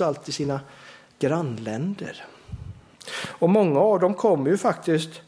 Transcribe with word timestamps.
trots 0.00 0.18
allt 0.18 0.28
i 0.28 0.32
sina 0.32 0.60
grannländer. 1.18 2.24
Och 3.40 3.50
många 3.50 3.80
av 3.80 4.00
dem 4.00 4.14
kommer 4.14 4.50
ju 4.50 4.56
faktiskt 4.56 5.20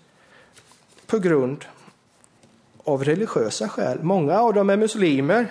på 1.06 1.18
grund 1.18 1.64
av 2.84 3.04
religiösa 3.04 3.68
skäl. 3.68 4.02
Många 4.02 4.38
av 4.38 4.54
dem 4.54 4.70
är 4.70 4.76
muslimer, 4.76 5.46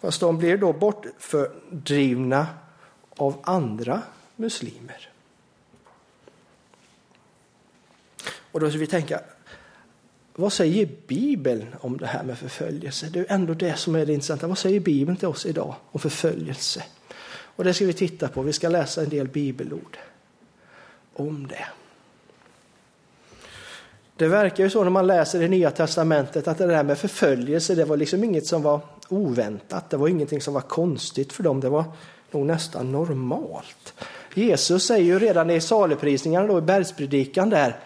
fast 0.00 0.20
de 0.20 0.38
blir 0.38 0.58
då 0.58 0.72
bortdrivna 0.72 2.46
av 3.16 3.34
andra 3.44 4.02
muslimer. 4.36 5.10
Och 8.52 8.60
då 8.60 8.70
ska 8.70 8.78
vi 8.78 8.86
tänka, 8.86 9.20
vad 10.36 10.52
säger 10.52 10.88
Bibeln 11.06 11.74
om 11.80 11.96
det 11.96 12.06
här 12.06 12.24
med 12.24 12.38
förföljelse? 12.38 13.06
Det 13.06 13.20
är 13.20 13.26
ändå 13.28 13.54
det 13.54 13.76
som 13.76 13.94
är 13.94 14.06
det 14.06 14.12
intressanta. 14.12 14.46
Vad 14.46 14.58
säger 14.58 14.80
Bibeln 14.80 15.16
till 15.16 15.28
oss 15.28 15.46
idag 15.46 15.74
om 15.92 16.00
förföljelse? 16.00 16.82
Och 17.56 17.64
det 17.64 17.74
ska 17.74 17.86
vi 17.86 17.92
titta 17.92 18.28
på. 18.28 18.42
Vi 18.42 18.52
ska 18.52 18.68
läsa 18.68 19.02
en 19.02 19.08
del 19.08 19.28
bibelord 19.28 19.98
om 21.14 21.46
det. 21.46 21.66
Det 24.16 24.28
verkar 24.28 24.64
ju 24.64 24.70
så 24.70 24.84
när 24.84 24.90
man 24.90 25.06
läser 25.06 25.40
det 25.40 25.48
nya 25.48 25.70
testamentet 25.70 26.48
att 26.48 26.58
det 26.58 26.66
där 26.66 26.82
med 26.82 26.98
förföljelse, 26.98 27.74
det 27.74 27.84
var 27.84 27.96
liksom 27.96 28.24
inget 28.24 28.46
som 28.46 28.62
var 28.62 28.80
oväntat. 29.08 29.90
Det 29.90 29.96
var 29.96 30.08
ingenting 30.08 30.40
som 30.40 30.54
var 30.54 30.60
konstigt 30.60 31.32
för 31.32 31.42
dem. 31.42 31.60
Det 31.60 31.68
var 31.68 31.84
nog 32.30 32.46
nästan 32.46 32.92
normalt. 32.92 33.94
Jesus 34.34 34.86
säger 34.86 35.04
ju 35.04 35.18
redan 35.18 35.50
i 35.50 35.60
saligprisningarna 35.60 36.46
då 36.46 36.58
i 36.58 36.62
bergspredikan 36.62 37.50
där 37.50 37.76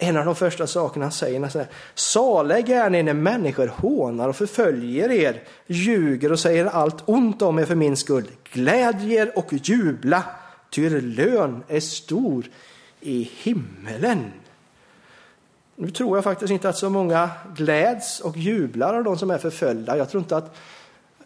en 0.00 0.16
av 0.16 0.24
de 0.24 0.34
första 0.34 0.66
sakerna 0.66 1.04
han 1.04 1.12
säger 1.12 1.56
är 1.56 1.66
Saliga 1.94 2.84
är 2.84 2.90
ni 2.90 3.02
när 3.02 3.14
människor 3.14 3.66
hånar 3.66 4.28
och 4.28 4.36
förföljer 4.36 5.10
er, 5.10 5.42
ljuger 5.66 6.32
och 6.32 6.40
säger 6.40 6.66
allt 6.66 7.02
ont 7.04 7.42
om 7.42 7.58
er 7.58 7.64
för 7.64 7.74
min 7.74 7.96
skull. 7.96 8.30
Glädj 8.52 9.14
er 9.14 9.38
och 9.38 9.52
jubla, 9.52 10.24
ty 10.70 10.86
er 10.86 11.00
lön 11.00 11.62
är 11.68 11.80
stor 11.80 12.46
i 13.00 13.30
himmelen. 13.42 14.32
Nu 15.76 15.90
tror 15.90 16.16
jag 16.16 16.24
faktiskt 16.24 16.50
inte 16.50 16.68
att 16.68 16.78
så 16.78 16.90
många 16.90 17.30
gläds 17.56 18.20
och 18.20 18.36
jublar 18.36 18.94
av 18.94 19.04
de 19.04 19.18
som 19.18 19.30
är 19.30 19.38
förföljda. 19.38 19.96
Jag 19.96 20.10
tror 20.10 20.22
inte 20.22 20.36
att 20.36 20.56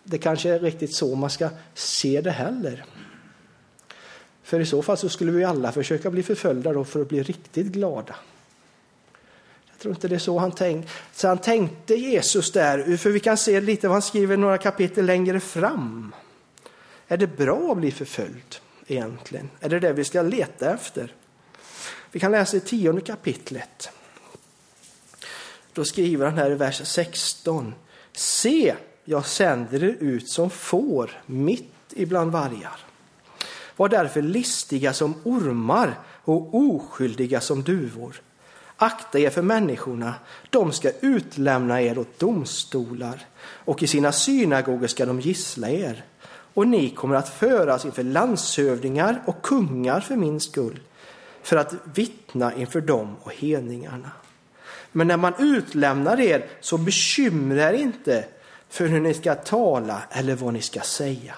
det 0.04 0.18
kanske 0.18 0.50
är 0.50 0.58
riktigt 0.58 0.94
så 0.94 1.14
man 1.14 1.30
ska 1.30 1.48
se 1.74 2.20
det 2.20 2.30
heller. 2.30 2.84
För 4.42 4.60
i 4.60 4.66
så 4.66 4.82
fall 4.82 4.96
så 4.96 5.08
skulle 5.08 5.32
vi 5.32 5.44
alla 5.44 5.72
försöka 5.72 6.10
bli 6.10 6.22
förföljda 6.22 6.72
då 6.72 6.84
för 6.84 7.00
att 7.00 7.08
bli 7.08 7.22
riktigt 7.22 7.66
glada 7.66 8.14
tror 9.82 9.94
inte 9.94 10.08
det 10.08 10.14
är 10.14 10.18
så 10.18 10.38
han 10.38 10.52
tänkte. 10.52 10.92
Så 11.12 11.28
han 11.28 11.38
tänkte 11.38 11.94
Jesus 11.94 12.52
där, 12.52 12.96
för 12.96 13.10
vi 13.10 13.20
kan 13.20 13.36
se 13.36 13.60
lite 13.60 13.88
vad 13.88 13.94
han 13.94 14.02
skriver 14.02 14.36
några 14.36 14.58
kapitel 14.58 15.06
längre 15.06 15.40
fram. 15.40 16.14
Är 17.08 17.16
det 17.16 17.26
bra 17.26 17.72
att 17.72 17.78
bli 17.78 17.90
förföljd 17.90 18.56
egentligen? 18.86 19.50
Är 19.60 19.68
det 19.68 19.80
det 19.80 19.92
vi 19.92 20.04
ska 20.04 20.22
leta 20.22 20.74
efter? 20.74 21.14
Vi 22.12 22.20
kan 22.20 22.32
läsa 22.32 22.56
i 22.56 22.60
tionde 22.60 23.00
kapitlet. 23.00 23.90
Då 25.72 25.84
skriver 25.84 26.26
han 26.26 26.38
här 26.38 26.50
i 26.50 26.54
vers 26.54 26.80
16. 26.84 27.74
Se, 28.12 28.74
jag 29.04 29.26
sänder 29.26 29.84
er 29.84 29.96
ut 30.00 30.28
som 30.28 30.50
får 30.50 31.22
mitt 31.26 31.74
ibland 31.90 32.32
vargar. 32.32 32.80
Var 33.76 33.88
därför 33.88 34.22
listiga 34.22 34.92
som 34.92 35.14
ormar 35.24 35.98
och 36.24 36.54
oskyldiga 36.54 37.40
som 37.40 37.62
duvor. 37.62 38.22
Akta 38.82 39.18
er 39.18 39.30
för 39.30 39.42
människorna, 39.42 40.14
de 40.50 40.72
ska 40.72 40.90
utlämna 41.00 41.82
er 41.82 41.98
åt 41.98 42.18
domstolar 42.18 43.26
och 43.42 43.82
i 43.82 43.86
sina 43.86 44.12
synagogor 44.12 44.86
ska 44.86 45.06
de 45.06 45.20
gissla 45.20 45.70
er. 45.70 46.04
Och 46.54 46.68
ni 46.68 46.90
kommer 46.90 47.16
att 47.16 47.28
föras 47.28 47.84
inför 47.84 48.02
landshövdingar 48.02 49.22
och 49.26 49.42
kungar 49.42 50.00
för 50.00 50.16
min 50.16 50.40
skull, 50.40 50.80
för 51.42 51.56
att 51.56 51.74
vittna 51.94 52.54
inför 52.54 52.80
dem 52.80 53.16
och 53.22 53.32
hedningarna. 53.32 54.10
Men 54.92 55.06
när 55.06 55.16
man 55.16 55.34
utlämnar 55.38 56.20
er 56.20 56.46
så 56.60 56.78
bekymra 56.78 57.70
er 57.70 57.74
inte 57.74 58.24
för 58.68 58.86
hur 58.86 59.00
ni 59.00 59.14
ska 59.14 59.34
tala 59.34 60.02
eller 60.10 60.34
vad 60.34 60.52
ni 60.52 60.60
ska 60.62 60.80
säga. 60.80 61.34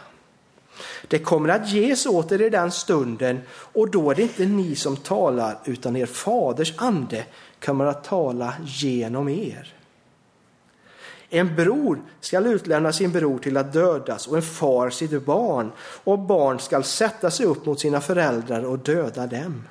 Det 1.08 1.18
kommer 1.18 1.48
att 1.48 1.68
ges 1.68 2.06
åt 2.06 2.32
er 2.32 2.42
i 2.42 2.50
den 2.50 2.70
stunden 2.70 3.40
och 3.50 3.90
då 3.90 4.10
är 4.10 4.14
det 4.14 4.22
inte 4.22 4.44
ni 4.44 4.76
som 4.76 4.96
talar 4.96 5.58
utan 5.64 5.96
er 5.96 6.06
faders 6.06 6.74
ande 6.76 7.24
kommer 7.64 7.84
att 7.84 8.04
tala 8.04 8.54
genom 8.64 9.28
er. 9.28 9.74
En 11.28 11.56
bror 11.56 12.02
skall 12.20 12.46
utlämna 12.46 12.92
sin 12.92 13.12
bror 13.12 13.38
till 13.38 13.56
att 13.56 13.72
dödas 13.72 14.26
och 14.26 14.36
en 14.36 14.42
far 14.42 14.90
sitt 14.90 15.24
barn 15.24 15.72
och 16.04 16.18
barn 16.18 16.58
skall 16.58 16.84
sätta 16.84 17.30
sig 17.30 17.46
upp 17.46 17.66
mot 17.66 17.80
sina 17.80 18.00
föräldrar 18.00 18.64
och 18.64 18.78
döda 18.78 19.26
dem. 19.26 19.62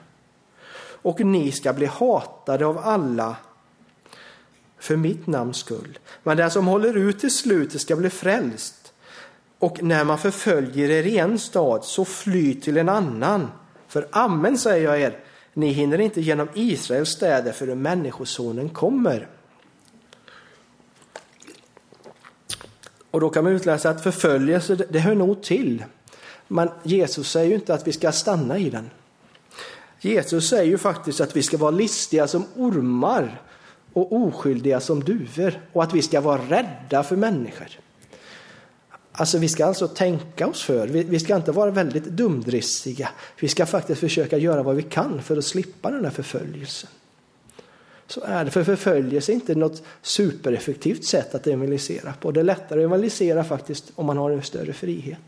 Och 1.01 1.19
ni 1.19 1.51
ska 1.51 1.73
bli 1.73 1.85
hatade 1.85 2.65
av 2.65 2.77
alla 2.77 3.35
för 4.79 4.95
mitt 4.95 5.27
namns 5.27 5.57
skull. 5.57 5.99
Men 6.23 6.37
den 6.37 6.51
som 6.51 6.67
håller 6.67 6.97
ut 6.97 7.19
till 7.19 7.35
slutet 7.35 7.81
ska 7.81 7.95
bli 7.95 8.09
frälst. 8.09 8.82
Och 9.63 9.83
när 9.83 10.03
man 10.03 10.17
förföljer 10.17 10.89
er 10.89 11.03
i 11.03 11.17
en 11.17 11.39
stad, 11.39 11.83
så 11.83 12.05
fly 12.05 12.55
till 12.55 12.77
en 12.77 12.89
annan. 12.89 13.47
För 13.87 14.07
amen 14.11 14.57
säger 14.57 14.83
jag 14.83 15.01
er, 15.01 15.19
ni 15.53 15.67
hinner 15.67 16.01
inte 16.01 16.21
genom 16.21 16.47
Israels 16.53 17.09
städer 17.09 17.51
förrän 17.51 17.81
Människosonen 17.81 18.69
kommer. 18.69 19.27
Och 23.11 23.19
då 23.19 23.29
kan 23.29 23.43
man 23.43 23.53
utläsa 23.53 23.89
att 23.89 24.03
förföljelse, 24.03 24.75
det 24.75 24.99
hör 24.99 25.15
nog 25.15 25.43
till. 25.43 25.83
Men 26.47 26.69
Jesus 26.83 27.31
säger 27.31 27.49
ju 27.49 27.55
inte 27.55 27.73
att 27.73 27.87
vi 27.87 27.91
ska 27.91 28.11
stanna 28.11 28.57
i 28.57 28.69
den. 28.69 28.89
Jesus 29.99 30.49
säger 30.49 30.71
ju 30.71 30.77
faktiskt 30.77 31.21
att 31.21 31.35
vi 31.35 31.43
ska 31.43 31.57
vara 31.57 31.71
listiga 31.71 32.27
som 32.27 32.45
ormar 32.55 33.41
och 33.93 34.13
oskyldiga 34.13 34.79
som 34.79 35.03
duvor 35.03 35.53
och 35.73 35.83
att 35.83 35.93
vi 35.93 36.01
ska 36.01 36.21
vara 36.21 36.41
rädda 36.49 37.03
för 37.03 37.15
människor. 37.15 37.82
Alltså 39.15 39.37
vi 39.37 39.49
ska 39.49 39.65
alltså 39.65 39.87
tänka 39.87 40.47
oss 40.47 40.63
för. 40.63 40.87
Vi, 40.87 41.03
vi, 41.03 41.19
ska 41.19 41.35
inte 41.35 41.51
vara 41.51 41.71
väldigt 41.71 42.03
dumdristiga. 42.03 43.09
Vi 43.39 43.47
ska 43.47 43.65
faktiskt 43.65 43.99
försöka 43.99 44.37
göra 44.37 44.63
vad 44.63 44.75
vi 44.75 44.81
kan 44.81 45.21
för 45.21 45.37
att 45.37 45.45
slippa 45.45 45.91
den 45.91 46.05
här 46.05 46.11
förföljelsen. 46.11 46.89
Så 48.07 48.21
är 48.21 48.45
det. 48.45 48.51
För 48.51 48.63
förföljelse 48.63 49.31
är 49.31 49.33
inte 49.33 49.55
något 49.55 49.83
supereffektivt 50.01 51.05
sätt 51.05 51.35
att 51.35 51.47
evangelisera 51.47 52.13
på. 52.13 52.31
Det 52.31 52.39
är 52.39 52.43
lättare 52.43 52.79
att 52.79 52.85
evangelisera 52.85 53.43
faktiskt 53.43 53.91
om 53.95 54.05
man 54.05 54.17
har 54.17 54.31
en 54.31 54.43
större 54.43 54.73
frihet. 54.73 55.19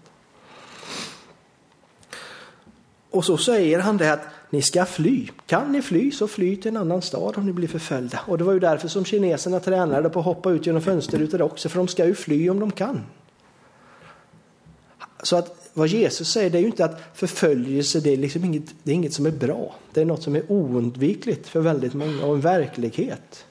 Och 3.09 3.25
så 3.25 3.37
säger 3.37 3.79
han 3.79 3.97
det 3.97 4.13
att 4.13 4.27
ni 4.49 4.61
ska 4.61 4.85
fly. 4.85 5.27
Kan 5.45 5.71
ni 5.71 5.81
fly 5.81 6.11
så 6.11 6.27
fly 6.27 6.55
till 6.55 6.71
en 6.71 6.77
annan 6.77 7.01
stad 7.01 7.37
om 7.37 7.45
ni 7.45 7.53
blir 7.53 7.67
förföljda. 7.67 8.19
Och 8.27 8.37
det 8.37 8.43
var 8.43 8.53
ju 8.53 8.59
därför 8.59 8.87
som 8.87 9.05
kineserna 9.05 9.59
tränade 9.59 10.09
på 10.09 10.19
att 10.19 10.25
hoppa 10.25 10.51
ut 10.51 10.65
genom 10.65 10.81
fönsterrutor 10.81 11.41
också. 11.41 11.69
För 11.69 11.77
de 11.77 11.87
ska 11.87 12.05
ju 12.05 12.15
fly 12.15 12.49
om 12.49 12.59
de 12.59 12.71
kan. 12.71 13.01
Så 15.25 15.35
att 15.35 15.69
vad 15.73 15.87
Jesus 15.87 16.31
säger 16.31 16.49
det 16.49 16.57
är 16.57 16.61
ju 16.61 16.67
inte 16.67 16.85
att 16.85 17.01
förföljelse 17.13 17.99
det 17.99 18.13
är, 18.13 18.17
liksom 18.17 18.45
inget, 18.45 18.63
det 18.83 18.91
är 18.91 18.95
inget 18.95 19.13
som 19.13 19.25
är 19.25 19.31
bra. 19.31 19.75
Det 19.93 20.01
är 20.01 20.05
något 20.05 20.23
som 20.23 20.35
är 20.35 20.51
oundvikligt 20.51 21.47
för 21.47 21.59
väldigt 21.59 21.93
många 21.93 22.25
och 22.25 22.35
en 22.35 22.41
verklighet. 22.41 23.45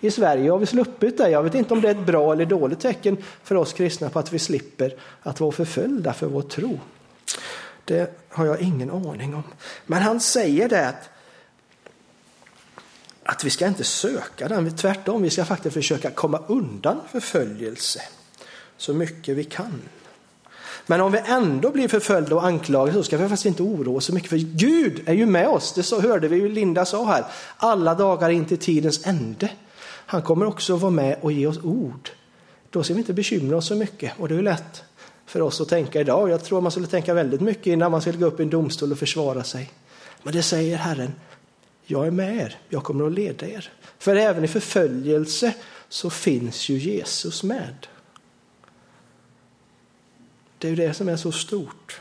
I 0.00 0.10
Sverige 0.10 0.50
har 0.50 0.58
vi 0.58 0.66
sluppit 0.66 1.18
det. 1.18 1.30
Jag 1.30 1.42
vet 1.42 1.54
inte 1.54 1.74
om 1.74 1.80
det 1.80 1.88
är 1.88 1.94
ett 1.94 2.06
bra 2.06 2.32
eller 2.32 2.46
dåligt 2.46 2.80
tecken 2.80 3.16
för 3.42 3.54
oss 3.54 3.72
kristna 3.72 4.10
på 4.10 4.18
att 4.18 4.32
vi 4.32 4.38
slipper 4.38 4.94
att 5.22 5.40
vara 5.40 5.52
förföljda 5.52 6.12
för 6.12 6.26
vår 6.26 6.42
tro. 6.42 6.80
Det 7.84 8.18
har 8.28 8.46
jag 8.46 8.60
ingen 8.60 8.90
aning 8.90 9.34
om. 9.34 9.42
Men 9.86 10.02
han 10.02 10.20
säger 10.20 10.68
det 10.68 10.88
att, 10.88 11.10
att 13.22 13.44
vi 13.44 13.50
ska 13.50 13.66
inte 13.66 13.84
söka 13.84 14.48
den. 14.48 14.76
Tvärtom, 14.76 15.22
vi 15.22 15.30
ska 15.30 15.44
faktiskt 15.44 15.74
försöka 15.74 16.10
komma 16.10 16.42
undan 16.46 17.00
förföljelse 17.10 18.02
så 18.76 18.94
mycket 18.94 19.36
vi 19.36 19.44
kan. 19.44 19.80
Men 20.90 21.00
om 21.00 21.12
vi 21.12 21.20
ändå 21.24 21.70
blir 21.70 21.88
förföljda 21.88 22.34
och 22.34 22.44
anklagade 22.44 22.92
så 22.92 23.02
ska 23.02 23.16
vi 23.16 23.22
faktiskt 23.22 23.46
inte 23.46 23.62
oroa 23.62 23.96
oss 23.96 24.04
så 24.04 24.14
mycket 24.14 24.30
för 24.30 24.36
Gud 24.36 25.02
är 25.06 25.14
ju 25.14 25.26
med 25.26 25.48
oss. 25.48 25.72
Det 25.72 25.82
så 25.82 26.00
hörde 26.00 26.28
vi 26.28 26.36
ju 26.36 26.48
Linda 26.48 26.84
sa 26.84 27.04
här. 27.04 27.24
Alla 27.56 27.94
dagar 27.94 28.30
in 28.30 28.44
till 28.44 28.58
tidens 28.58 29.06
ände. 29.06 29.50
Han 30.06 30.22
kommer 30.22 30.46
också 30.46 30.76
vara 30.76 30.90
med 30.90 31.16
och 31.20 31.32
ge 31.32 31.46
oss 31.46 31.58
ord. 31.64 32.10
Då 32.70 32.82
ska 32.82 32.94
vi 32.94 33.00
inte 33.00 33.12
bekymra 33.12 33.56
oss 33.56 33.66
så 33.66 33.74
mycket 33.74 34.12
och 34.18 34.28
det 34.28 34.34
är 34.34 34.36
ju 34.36 34.42
lätt 34.42 34.82
för 35.26 35.40
oss 35.40 35.60
att 35.60 35.68
tänka 35.68 36.00
idag. 36.00 36.30
Jag 36.30 36.44
tror 36.44 36.60
man 36.60 36.70
skulle 36.70 36.86
tänka 36.86 37.14
väldigt 37.14 37.40
mycket 37.40 37.66
innan 37.66 37.90
man 37.90 38.00
skulle 38.00 38.18
gå 38.18 38.26
upp 38.26 38.40
i 38.40 38.42
en 38.42 38.50
domstol 38.50 38.92
och 38.92 38.98
försvara 38.98 39.44
sig. 39.44 39.70
Men 40.22 40.32
det 40.32 40.42
säger 40.42 40.76
Herren. 40.76 41.12
Jag 41.86 42.06
är 42.06 42.10
med 42.10 42.36
er. 42.36 42.58
Jag 42.68 42.84
kommer 42.84 43.06
att 43.06 43.12
leda 43.12 43.46
er. 43.46 43.70
För 43.98 44.16
även 44.16 44.44
i 44.44 44.48
förföljelse 44.48 45.54
så 45.88 46.10
finns 46.10 46.68
ju 46.68 46.78
Jesus 46.78 47.42
med. 47.42 47.86
Det 50.60 50.68
är 50.68 50.70
ju 50.70 50.76
det 50.76 50.94
som 50.94 51.08
är 51.08 51.16
så 51.16 51.32
stort. 51.32 52.00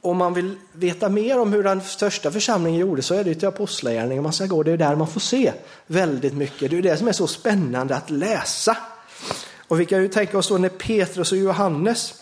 Om 0.00 0.16
man 0.16 0.34
vill 0.34 0.56
veta 0.72 1.08
mer 1.08 1.38
om 1.38 1.52
hur 1.52 1.62
den 1.62 1.80
största 1.80 2.30
församlingen 2.30 2.80
gjorde 2.80 3.02
så 3.02 3.14
är 3.14 3.24
det 3.24 3.34
till 3.34 3.48
Apostlagärningarna 3.48 4.22
man 4.22 4.32
ska 4.32 4.46
gå. 4.46 4.62
Det 4.62 4.72
är 4.72 4.76
där 4.76 4.96
man 4.96 5.08
får 5.08 5.20
se 5.20 5.52
väldigt 5.86 6.34
mycket. 6.34 6.70
Det 6.70 6.78
är 6.78 6.82
det 6.82 6.96
som 6.96 7.08
är 7.08 7.12
så 7.12 7.26
spännande 7.26 7.96
att 7.96 8.10
läsa. 8.10 8.76
Och 9.68 9.80
vi 9.80 9.86
kan 9.86 10.02
ju 10.02 10.08
tänka 10.08 10.38
oss 10.38 10.48
då 10.48 10.58
när 10.58 10.68
Petrus 10.68 11.32
och 11.32 11.38
Johannes 11.38 12.21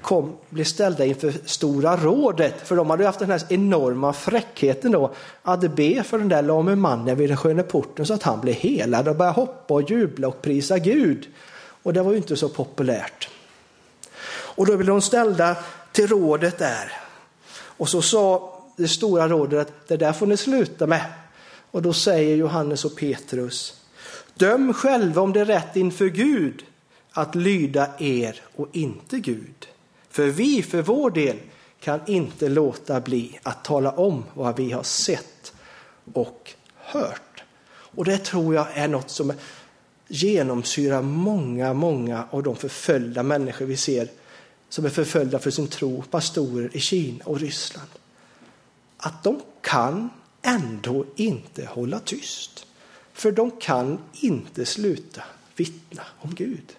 kom, 0.00 0.36
blev 0.48 0.64
ställda 0.64 1.04
inför 1.04 1.34
Stora 1.44 1.96
rådet, 1.96 2.54
för 2.64 2.76
de 2.76 2.90
hade 2.90 3.06
haft 3.06 3.18
den 3.18 3.30
här 3.30 3.42
enorma 3.48 4.12
fräckheten 4.12 4.92
då 4.92 5.14
att 5.42 5.60
be 5.60 6.02
för 6.02 6.18
den 6.18 6.28
där 6.28 6.42
lame 6.42 6.76
mannen 6.76 7.16
vid 7.16 7.30
den 7.30 7.36
sköna 7.36 7.62
porten 7.62 8.06
så 8.06 8.14
att 8.14 8.22
han 8.22 8.40
blev 8.40 8.54
helad 8.54 9.08
och 9.08 9.16
började 9.16 9.34
hoppa 9.34 9.74
och 9.74 9.90
jubla 9.90 10.28
och 10.28 10.42
prisa 10.42 10.78
Gud. 10.78 11.28
Och 11.82 11.92
det 11.92 12.02
var 12.02 12.10
ju 12.10 12.16
inte 12.16 12.36
så 12.36 12.48
populärt. 12.48 13.28
Och 14.28 14.66
då 14.66 14.76
blev 14.76 14.86
de 14.86 15.00
ställda 15.00 15.56
till 15.92 16.06
rådet 16.06 16.58
där. 16.58 16.92
Och 17.52 17.88
så 17.88 18.02
sa 18.02 18.54
det 18.76 18.88
stora 18.88 19.28
rådet 19.28 19.60
att 19.60 19.88
det 19.88 19.96
där 19.96 20.12
får 20.12 20.26
ni 20.26 20.36
sluta 20.36 20.86
med. 20.86 21.04
Och 21.70 21.82
då 21.82 21.92
säger 21.92 22.36
Johannes 22.36 22.84
och 22.84 22.96
Petrus, 22.96 23.80
döm 24.34 24.74
själva 24.74 25.22
om 25.22 25.32
det 25.32 25.40
är 25.40 25.44
rätt 25.44 25.76
inför 25.76 26.06
Gud 26.06 26.64
att 27.12 27.34
lyda 27.34 27.88
er 27.98 28.40
och 28.56 28.68
inte 28.72 29.18
Gud. 29.18 29.68
För 30.18 30.28
vi 30.28 30.62
för 30.62 30.82
vår 30.82 31.10
del 31.10 31.36
kan 31.80 32.00
inte 32.06 32.48
låta 32.48 33.00
bli 33.00 33.38
att 33.42 33.64
tala 33.64 33.90
om 33.90 34.24
vad 34.34 34.56
vi 34.56 34.72
har 34.72 34.82
sett 34.82 35.52
och 36.12 36.54
hört. 36.74 37.42
Och 37.70 38.04
det 38.04 38.18
tror 38.18 38.54
jag 38.54 38.66
är 38.74 38.88
något 38.88 39.10
som 39.10 39.32
genomsyrar 40.08 41.02
många, 41.02 41.74
många 41.74 42.24
av 42.30 42.42
de 42.42 42.56
förföljda 42.56 43.22
människor 43.22 43.66
vi 43.66 43.76
ser 43.76 44.08
som 44.68 44.84
är 44.84 44.88
förföljda 44.88 45.38
för 45.38 45.50
sin 45.50 45.68
tro, 45.68 46.02
pastorer 46.10 46.76
i 46.76 46.80
Kina 46.80 47.24
och 47.24 47.40
Ryssland. 47.40 47.90
Att 48.96 49.24
de 49.24 49.40
kan 49.60 50.10
ändå 50.42 51.04
inte 51.16 51.64
hålla 51.64 51.98
tyst. 51.98 52.66
För 53.12 53.32
de 53.32 53.50
kan 53.50 53.98
inte 54.12 54.66
sluta 54.66 55.22
vittna 55.56 56.02
om 56.18 56.34
Gud. 56.34 56.77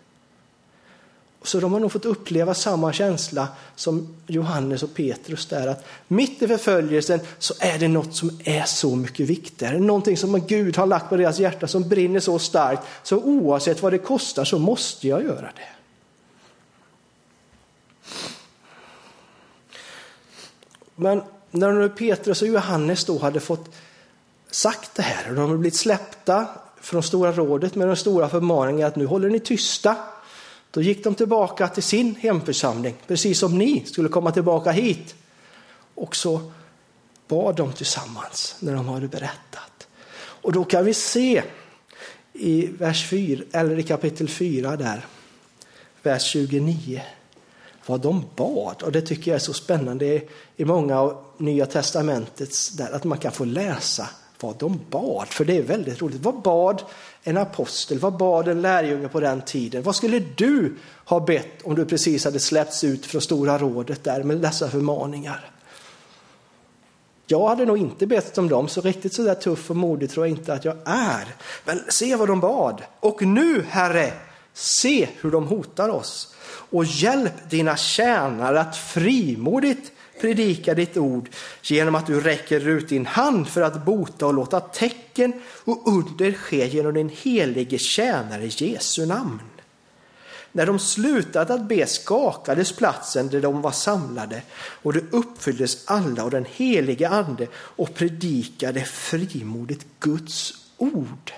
Så 1.43 1.59
de 1.59 1.73
har 1.73 1.79
nog 1.79 1.91
fått 1.91 2.05
uppleva 2.05 2.53
samma 2.53 2.93
känsla 2.93 3.47
som 3.75 4.15
Johannes 4.27 4.83
och 4.83 4.93
Petrus 4.93 5.45
där, 5.45 5.67
att 5.67 5.85
mitt 6.07 6.41
i 6.41 6.47
förföljelsen 6.47 7.19
så 7.39 7.53
är 7.59 7.79
det 7.79 7.87
något 7.87 8.15
som 8.15 8.39
är 8.43 8.63
så 8.63 8.95
mycket 8.95 9.27
viktigare. 9.27 9.79
Någonting 9.79 10.17
som 10.17 10.47
Gud 10.47 10.77
har 10.77 10.85
lagt 10.85 11.09
på 11.09 11.17
deras 11.17 11.39
hjärta 11.39 11.67
som 11.67 11.89
brinner 11.89 12.19
så 12.19 12.39
starkt, 12.39 12.83
så 13.03 13.17
oavsett 13.17 13.81
vad 13.81 13.93
det 13.93 13.97
kostar 13.97 14.45
så 14.45 14.59
måste 14.59 15.07
jag 15.07 15.23
göra 15.23 15.41
det. 15.55 15.69
Men 20.95 21.21
när 21.51 21.73
nu 21.73 21.89
Petrus 21.89 22.41
och 22.41 22.47
Johannes 22.47 23.05
då 23.05 23.17
hade 23.17 23.39
fått 23.39 23.75
sagt 24.51 24.95
det 24.95 25.01
här 25.01 25.29
och 25.29 25.35
de 25.35 25.41
hade 25.41 25.57
blivit 25.57 25.75
släppta 25.75 26.47
från 26.81 27.03
Stora 27.03 27.31
rådet 27.31 27.75
med 27.75 27.87
den 27.87 27.97
stora 27.97 28.29
förmaningen 28.29 28.87
att 28.87 28.95
nu 28.95 29.05
håller 29.05 29.29
ni 29.29 29.39
tysta 29.39 29.95
då 30.71 30.81
gick 30.81 31.03
de 31.03 31.15
tillbaka 31.15 31.67
till 31.67 31.83
sin 31.83 32.15
hemförsamling, 32.15 32.95
precis 33.07 33.39
som 33.39 33.57
ni 33.57 33.85
skulle 33.85 34.09
komma 34.09 34.31
tillbaka 34.31 34.71
hit. 34.71 35.15
Och 35.95 36.15
så 36.15 36.51
bad 37.27 37.55
de 37.55 37.73
tillsammans 37.73 38.55
när 38.59 38.73
de 38.75 38.87
hade 38.87 39.07
berättat. 39.07 39.87
Och 40.41 40.51
då 40.51 40.63
kan 40.63 40.85
vi 40.85 40.93
se 40.93 41.43
i 42.33 42.67
vers 42.67 43.09
4, 43.09 43.43
eller 43.51 43.79
i 43.79 43.83
kapitel 43.83 44.29
4 44.29 44.75
där, 44.75 45.05
vers 46.03 46.23
29, 46.23 47.01
vad 47.85 48.01
de 48.01 48.25
bad. 48.35 48.83
Och 48.83 48.91
det 48.91 49.01
tycker 49.01 49.31
jag 49.31 49.35
är 49.35 49.39
så 49.39 49.53
spännande 49.53 50.21
i 50.55 50.65
många 50.65 50.99
av 50.99 51.23
Nya 51.37 51.65
Testamentets, 51.65 52.69
där 52.69 52.91
att 52.91 53.03
man 53.03 53.17
kan 53.17 53.31
få 53.31 53.45
läsa 53.45 54.09
vad 54.39 54.57
de 54.57 54.79
bad. 54.89 55.27
För 55.27 55.45
det 55.45 55.57
är 55.57 55.61
väldigt 55.61 56.01
roligt. 56.01 56.21
Vad 56.21 56.41
bad 56.41 56.83
en 57.23 57.37
apostel? 57.37 57.99
Vad 57.99 58.17
bad 58.17 58.47
en 58.47 58.61
lärjunge 58.61 59.07
på 59.07 59.19
den 59.19 59.41
tiden? 59.41 59.83
Vad 59.83 59.95
skulle 59.95 60.19
du 60.19 60.75
ha 61.05 61.19
bett 61.19 61.61
om 61.63 61.75
du 61.75 61.85
precis 61.85 62.25
hade 62.25 62.39
släppts 62.39 62.83
ut 62.83 63.05
från 63.05 63.21
Stora 63.21 63.57
rådet 63.57 64.03
där 64.03 64.23
med 64.23 64.37
dessa 64.37 64.69
förmaningar? 64.69 65.51
Jag 67.27 67.47
hade 67.47 67.65
nog 67.65 67.77
inte 67.77 68.07
bett 68.07 68.37
om 68.37 68.49
dem, 68.49 68.67
så 68.67 68.81
riktigt 68.81 69.13
så 69.13 69.21
där 69.21 69.35
tuff 69.35 69.69
och 69.69 69.75
modig 69.75 70.09
tror 70.09 70.27
jag 70.27 70.37
inte 70.37 70.53
att 70.53 70.65
jag 70.65 70.77
är. 70.85 71.35
Men 71.65 71.81
se 71.89 72.15
vad 72.15 72.27
de 72.27 72.39
bad. 72.39 72.81
Och 72.99 73.21
nu, 73.21 73.65
Herre, 73.69 74.13
se 74.53 75.09
hur 75.21 75.31
de 75.31 75.47
hotar 75.47 75.89
oss. 75.89 76.35
Och 76.49 76.85
hjälp 76.85 77.49
dina 77.49 77.77
tjänare 77.77 78.61
att 78.61 78.77
frimodigt 78.77 79.91
predika 80.21 80.73
ditt 80.73 80.97
ord 80.97 81.29
genom 81.61 81.95
att 81.95 82.07
du 82.07 82.21
räcker 82.21 82.67
ut 82.67 82.89
din 82.89 83.05
hand 83.05 83.47
för 83.47 83.61
att 83.61 83.85
bota 83.85 84.25
och 84.25 84.33
låta 84.33 84.59
tecken 84.59 85.33
och 85.65 85.87
under 85.87 86.31
ske 86.31 86.67
genom 86.67 86.93
din 86.93 87.09
helige 87.09 87.77
tjänare 87.77 88.45
Jesu 88.45 89.05
namn. 89.05 89.39
När 90.51 90.65
de 90.65 90.79
slutade 90.79 91.53
att 91.53 91.67
be 91.67 91.87
skakades 91.87 92.71
platsen 92.71 93.27
där 93.27 93.41
de 93.41 93.61
var 93.61 93.71
samlade 93.71 94.41
och 94.57 94.93
det 94.93 95.03
uppfylldes 95.11 95.83
alla 95.85 96.23
av 96.23 96.31
den 96.31 96.45
helige 96.51 97.09
ande 97.09 97.47
och 97.53 97.93
predikade 97.93 98.85
frimodigt 98.85 99.85
Guds 99.99 100.53
ord. 100.77 101.33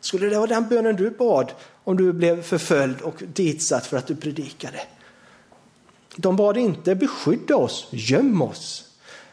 Skulle 0.00 0.26
det 0.26 0.36
vara 0.36 0.46
den 0.46 0.68
bönen 0.68 0.96
du 0.96 1.10
bad 1.10 1.52
om 1.84 1.96
du 1.96 2.12
blev 2.12 2.42
förföljd 2.42 3.00
och 3.00 3.22
ditsatt 3.26 3.86
för 3.86 3.96
att 3.96 4.06
du 4.06 4.16
predikade? 4.16 4.80
De 6.16 6.36
bad 6.36 6.56
inte 6.56 6.94
beskydda 6.94 7.56
oss, 7.56 7.88
göm 7.90 8.42
oss, 8.42 8.84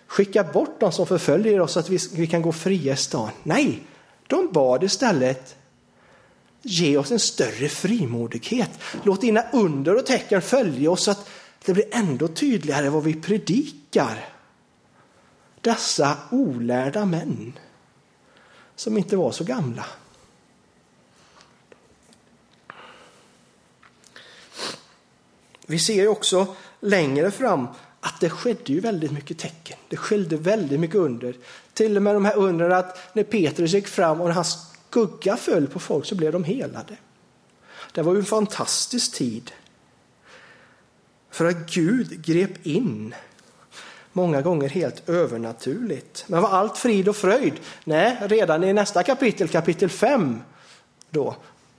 skicka 0.08 0.44
bort 0.44 0.80
de 0.80 0.92
som 0.92 1.08
förföljer 1.08 1.60
oss 1.60 1.72
så 1.72 1.80
att 1.80 1.90
vi, 1.90 1.98
vi 2.14 2.28
kan 2.28 2.42
gå 2.42 2.52
fria 2.52 2.94
i 2.94 2.98
stan. 2.98 3.30
Nej, 3.44 3.84
de 4.28 4.52
bad 4.52 4.84
istället 4.84 5.56
ge 6.62 6.98
oss 6.98 7.12
en 7.12 7.20
större 7.20 7.70
frimodighet. 7.70 8.70
Låt 9.04 9.22
dina 9.22 9.44
under 9.54 9.96
och 9.96 10.06
tecken 10.06 10.42
följa 10.42 10.92
oss 10.92 11.04
så 11.04 11.12
att 11.12 11.30
det 11.66 11.74
blir 11.74 11.86
ändå 11.92 12.28
tydligare 12.28 12.90
vad 12.90 13.04
vi 13.04 13.14
predikar. 13.14 14.30
Dessa 15.62 16.18
olärda 16.32 17.06
män 17.06 17.54
som 18.76 18.98
inte 18.98 19.18
var 19.18 19.32
så 19.32 19.44
gamla. 19.44 19.86
Vi 25.66 25.80
ser 25.80 26.08
också 26.08 26.48
längre 26.80 27.32
fram 27.32 27.68
att 28.00 28.20
det 28.20 28.30
skedde 28.30 28.74
ju 28.74 28.80
väldigt 28.80 29.12
mycket 29.12 29.40
tecken. 29.40 29.78
Det 29.90 29.98
skedde 29.98 30.38
väldigt 30.38 30.80
mycket 30.80 30.96
under. 30.96 31.36
Till 31.74 31.98
och 31.98 32.04
med 32.04 32.16
de 32.16 32.26
här 32.26 32.38
undren 32.38 32.72
att 32.72 33.16
när 33.16 33.24
Petrus 33.24 33.74
gick 33.74 33.88
fram 33.88 34.22
och 34.22 34.34
hans 34.34 34.76
skugga 34.90 35.38
föll 35.38 35.68
på 35.68 35.80
folk 35.80 36.06
så 36.06 36.16
blev 36.16 36.32
de 36.32 36.44
helade. 36.44 36.98
Det 37.92 38.02
var 38.02 38.14
ju 38.14 38.20
en 38.20 38.26
fantastisk 38.26 39.16
tid. 39.16 39.52
För 41.32 41.46
att 41.46 41.72
Gud 41.72 42.26
grep 42.26 42.66
in 42.66 43.16
många 44.12 44.42
gånger 44.42 44.69
helt 44.69 45.10
övernaturligt. 45.10 46.26
Men 46.28 46.42
var 46.42 46.50
allt 46.50 46.78
frid 46.78 47.10
och 47.10 47.16
fröjd? 47.16 47.54
Nej, 47.84 48.18
redan 48.22 48.64
i 48.64 48.74
nästa 48.74 49.04
kapitel, 49.04 49.48
kapitel 49.48 49.90
5, 49.90 50.42
då 51.10 51.36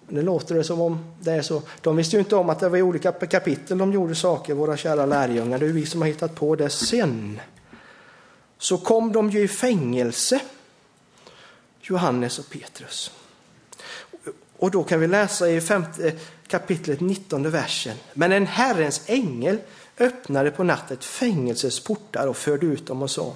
nu 0.09 0.23
låter 0.23 0.55
det 0.55 0.65
som 0.65 0.81
om 0.81 1.15
det 1.21 1.33
är 1.33 1.43
så. 1.43 1.63
De 1.81 1.97
visste 1.97 2.17
ju 2.17 2.21
inte 2.21 2.37
om 2.37 2.51
att 2.51 2.61
det 2.61 2.69
var 2.69 2.79
i 2.79 2.83
olika 2.83 3.13
kapitel 3.13 3.79
de 3.79 3.93
gjorde 3.93 4.15
saker, 4.15 4.55
våra 4.55 4.77
kära 4.77 5.07
lärjungar. 5.07 5.59
Det 5.59 5.67
är 5.67 5.71
vi 5.71 5.87
som 5.87 6.01
har 6.01 6.09
hittat 6.09 6.35
på 6.35 6.57
det 6.57 6.71
sen. 6.71 7.41
Så 8.59 8.79
kom 8.79 9.13
de 9.13 9.31
ju 9.31 9.43
i 9.43 9.49
fängelse, 9.49 10.41
Johannes 11.81 12.39
och 12.39 12.51
Petrus. 12.51 13.11
Och 14.59 14.71
då 14.71 14.85
kan 14.85 15.01
vi 15.01 15.07
läsa 15.07 15.51
i 15.51 15.61
femte 15.61 16.09
eh, 16.09 16.15
kapitlet 16.47 17.01
19 17.01 17.51
versen. 17.51 17.97
Men 18.15 18.33
en 18.33 18.47
Herrens 18.47 19.03
ängel 19.07 19.59
öppnade 19.99 20.51
på 20.51 20.65
natten 20.65 20.97
fängelsets 20.97 21.81
portar 21.81 22.27
och 22.27 22.37
förde 22.37 22.67
ut 22.67 22.87
dem 22.87 23.03
och 23.03 23.11
sa 23.11 23.35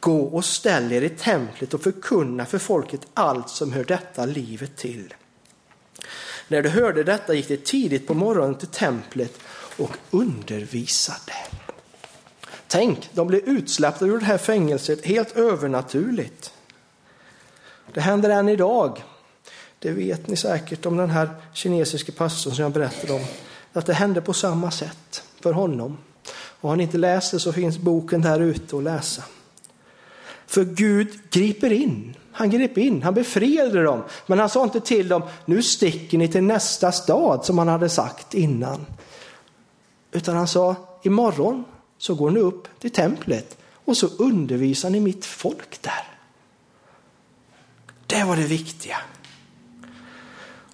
Gå 0.00 0.22
och 0.22 0.44
ställ 0.44 0.92
er 0.92 1.02
i 1.02 1.08
templet 1.08 1.74
och 1.74 1.82
förkunna 1.82 2.46
för 2.46 2.58
folket 2.58 3.00
allt 3.14 3.48
som 3.48 3.72
hör 3.72 3.84
detta 3.84 4.26
livet 4.26 4.76
till. 4.76 5.14
När 6.48 6.62
de 6.62 6.68
hörde 6.68 7.04
detta 7.04 7.34
gick 7.34 7.48
de 7.48 7.56
tidigt 7.56 8.06
på 8.06 8.14
morgonen 8.14 8.54
till 8.54 8.68
templet 8.68 9.38
och 9.76 9.96
undervisade. 10.10 11.32
Tänk, 12.66 13.10
de 13.12 13.26
blev 13.26 13.40
utsläppta 13.48 14.04
ur 14.04 14.18
det 14.18 14.24
här 14.24 14.38
fängelset 14.38 15.04
helt 15.04 15.36
övernaturligt. 15.36 16.52
Det 17.94 18.00
händer 18.00 18.30
än 18.30 18.48
idag. 18.48 19.02
Det 19.78 19.90
vet 19.90 20.28
ni 20.28 20.36
säkert 20.36 20.86
om 20.86 20.96
den 20.96 21.10
här 21.10 21.28
kinesiske 21.52 22.12
pastorn 22.12 22.54
som 22.54 22.62
jag 22.62 22.72
berättade 22.72 23.12
om. 23.12 23.24
Att 23.72 23.86
det 23.86 23.94
hände 23.94 24.20
på 24.20 24.32
samma 24.32 24.70
sätt 24.70 25.22
för 25.40 25.52
honom. 25.52 25.98
Och 26.34 26.68
har 26.68 26.76
ni 26.76 26.82
inte 26.82 26.98
läst 26.98 27.32
det 27.32 27.40
så 27.40 27.52
finns 27.52 27.78
boken 27.78 28.22
där 28.22 28.40
ute 28.40 28.76
att 28.76 28.82
läsa. 28.82 29.22
För 30.46 30.64
Gud 30.64 31.30
griper 31.30 31.72
in 31.72 32.16
han 32.34 32.50
grep 32.50 32.78
in, 32.78 33.02
han 33.02 33.14
befriade 33.14 33.82
dem. 33.82 34.02
Men 34.26 34.38
han 34.38 34.48
sa 34.48 34.64
inte 34.64 34.80
till 34.80 35.08
dem, 35.08 35.22
nu 35.44 35.62
sticker 35.62 36.18
ni 36.18 36.28
till 36.28 36.42
nästa 36.42 36.92
stad 36.92 37.44
som 37.44 37.58
han 37.58 37.68
hade 37.68 37.88
sagt 37.88 38.34
innan. 38.34 38.86
Utan 40.12 40.36
han 40.36 40.48
sa, 40.48 40.76
imorgon 41.02 41.64
så 41.98 42.14
går 42.14 42.30
ni 42.30 42.40
upp 42.40 42.80
till 42.80 42.90
templet 42.90 43.56
och 43.84 43.96
så 43.96 44.06
undervisar 44.06 44.90
ni 44.90 45.00
mitt 45.00 45.24
folk 45.24 45.82
där. 45.82 46.04
Det 48.06 48.24
var 48.24 48.36
det 48.36 48.46
viktiga. 48.46 48.96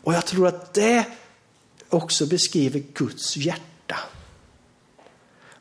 Och 0.03 0.15
jag 0.15 0.27
tror 0.27 0.47
att 0.47 0.75
det 0.75 1.05
också 1.89 2.27
beskriver 2.27 2.83
Guds 2.95 3.37
hjärta. 3.37 3.97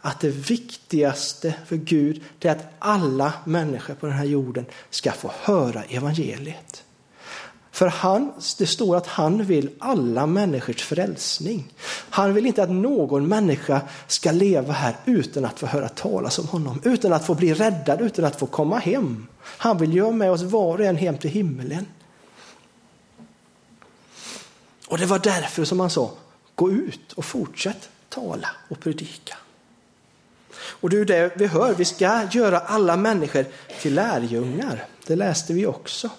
Att 0.01 0.19
det 0.19 0.29
viktigaste 0.29 1.53
för 1.65 1.75
Gud 1.75 2.23
är 2.39 2.51
att 2.51 2.73
alla 2.79 3.33
människor 3.45 3.93
på 3.93 4.05
den 4.05 4.15
här 4.15 4.25
jorden 4.25 4.65
ska 4.89 5.11
få 5.11 5.31
höra 5.41 5.83
evangeliet. 5.83 6.83
För 7.71 7.87
han, 7.87 8.33
det 8.57 8.67
står 8.67 8.97
att 8.97 9.07
han 9.07 9.43
vill 9.43 9.69
alla 9.79 10.27
människors 10.27 10.83
frälsning. 10.83 11.73
Han 12.09 12.33
vill 12.33 12.45
inte 12.45 12.63
att 12.63 12.69
någon 12.69 13.27
människa 13.27 13.81
ska 14.07 14.31
leva 14.31 14.73
här 14.73 14.95
utan 15.05 15.45
att 15.45 15.59
få 15.59 15.65
höra 15.65 15.89
talas 15.89 16.39
om 16.39 16.47
honom, 16.47 16.81
utan 16.83 17.13
att 17.13 17.25
få 17.25 17.35
bli 17.35 17.53
räddad, 17.53 18.01
utan 18.01 18.25
att 18.25 18.39
få 18.39 18.45
komma 18.45 18.77
hem. 18.77 19.27
Han 19.41 19.77
vill 19.77 19.95
göra 19.95 20.11
med 20.11 20.31
oss 20.31 20.41
var 20.41 20.77
och 20.77 20.85
en 20.85 20.95
hem 20.95 21.17
till 21.17 21.29
himlen. 21.29 21.85
Och 24.87 24.97
det 24.97 25.05
var 25.05 25.19
därför 25.19 25.65
som 25.65 25.79
han 25.79 25.89
sa, 25.89 26.11
gå 26.55 26.71
ut 26.71 27.13
och 27.13 27.25
fortsätt 27.25 27.89
tala 28.09 28.49
och 28.69 28.79
predika. 28.79 29.37
Och 30.81 30.89
det 30.89 30.97
är 30.97 31.05
det 31.05 31.31
vi 31.35 31.47
hör, 31.47 31.73
vi 31.73 31.85
ska 31.85 32.27
göra 32.31 32.59
alla 32.59 32.97
människor 32.97 33.45
till 33.81 33.93
lärjungar. 33.93 34.85
Det 35.07 35.15
läste 35.15 35.53
vi 35.53 35.65
också. 35.65 36.09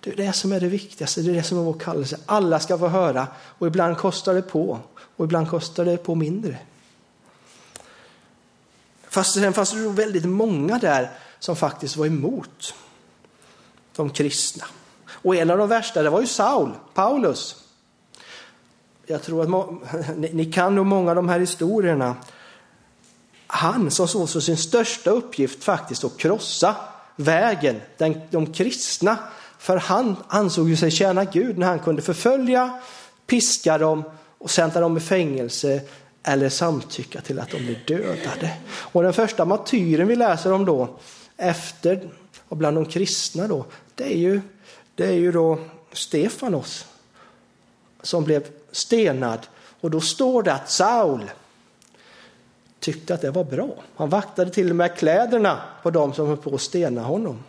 Det 0.00 0.10
är 0.10 0.16
det 0.16 0.32
som 0.32 0.52
är 0.52 0.60
det 0.60 0.68
viktigaste, 0.68 1.20
det 1.20 1.30
är 1.30 1.34
det 1.34 1.42
som 1.42 1.58
är 1.58 1.62
vår 1.62 1.78
kallelse. 1.78 2.18
Alla 2.26 2.60
ska 2.60 2.78
få 2.78 2.88
höra 2.88 3.26
och 3.36 3.66
ibland 3.66 3.98
kostar 3.98 4.34
det 4.34 4.42
på 4.42 4.78
och 5.16 5.24
ibland 5.24 5.50
kostar 5.50 5.84
det 5.84 5.96
på 5.96 6.14
mindre. 6.14 6.58
Fast 9.08 9.34
sen 9.34 9.52
fanns 9.52 9.72
det 9.72 9.88
väldigt 9.88 10.24
många 10.24 10.78
där 10.78 11.10
som 11.38 11.56
faktiskt 11.56 11.96
var 11.96 12.06
emot 12.06 12.74
de 13.96 14.10
kristna. 14.10 14.64
Och 15.08 15.36
en 15.36 15.50
av 15.50 15.58
de 15.58 15.68
värsta 15.68 16.02
det 16.02 16.10
var 16.10 16.20
ju 16.20 16.26
Saul, 16.26 16.72
Paulus. 16.94 17.56
Jag 19.06 19.22
tror 19.22 19.42
att 19.42 20.12
ni 20.32 20.52
kan 20.52 20.74
nog 20.74 20.86
många 20.86 21.10
av 21.10 21.16
de 21.16 21.28
här 21.28 21.40
historierna. 21.40 22.16
Han 23.52 23.90
som 23.90 24.08
såg 24.08 24.28
som 24.28 24.42
sin 24.42 24.56
största 24.56 25.10
uppgift 25.10 25.64
faktiskt 25.64 26.04
att 26.04 26.16
krossa 26.16 26.76
vägen, 27.16 27.80
den, 27.96 28.20
de 28.30 28.52
kristna 28.52 29.18
för 29.58 29.76
han 29.76 30.16
ansåg 30.28 30.68
ju 30.68 30.76
sig 30.76 30.90
tjäna 30.90 31.24
Gud 31.24 31.58
när 31.58 31.66
han 31.66 31.78
kunde 31.78 32.02
förfölja, 32.02 32.80
piska 33.26 33.78
dem 33.78 34.04
och 34.38 34.50
sända 34.50 34.80
dem 34.80 34.96
i 34.96 35.00
fängelse 35.00 35.80
eller 36.22 36.48
samtycka 36.48 37.20
till 37.20 37.40
att 37.40 37.50
de 37.50 37.56
blir 37.56 37.82
dödade. 37.86 38.56
Och 38.72 39.02
den 39.02 39.12
första 39.12 39.44
martyren 39.44 40.08
vi 40.08 40.16
läser 40.16 40.52
om 40.52 40.64
då, 40.64 40.98
efter 41.36 42.10
och 42.48 42.56
bland 42.56 42.76
de 42.76 42.84
kristna 42.84 43.48
då, 43.48 43.64
det 43.94 44.04
är 44.04 44.18
ju, 44.18 44.40
det 44.94 45.06
är 45.06 45.12
ju 45.12 45.32
då 45.32 45.58
Stefanos 45.92 46.86
som 48.02 48.24
blev 48.24 48.46
stenad. 48.72 49.46
Och 49.80 49.90
då 49.90 50.00
står 50.00 50.42
det 50.42 50.52
att 50.52 50.70
Saul 50.70 51.30
tyckte 52.80 53.14
att 53.14 53.20
det 53.20 53.30
var 53.30 53.44
bra. 53.44 53.68
Han 53.96 54.08
vaktade 54.08 54.50
till 54.50 54.70
och 54.70 54.76
med 54.76 54.96
kläderna 54.96 55.60
på 55.82 55.90
dem 55.90 56.14
som 56.14 56.26
höll 56.26 56.36
på 56.36 56.54
att 56.54 56.60
stena 56.60 57.02
honom. 57.02 57.44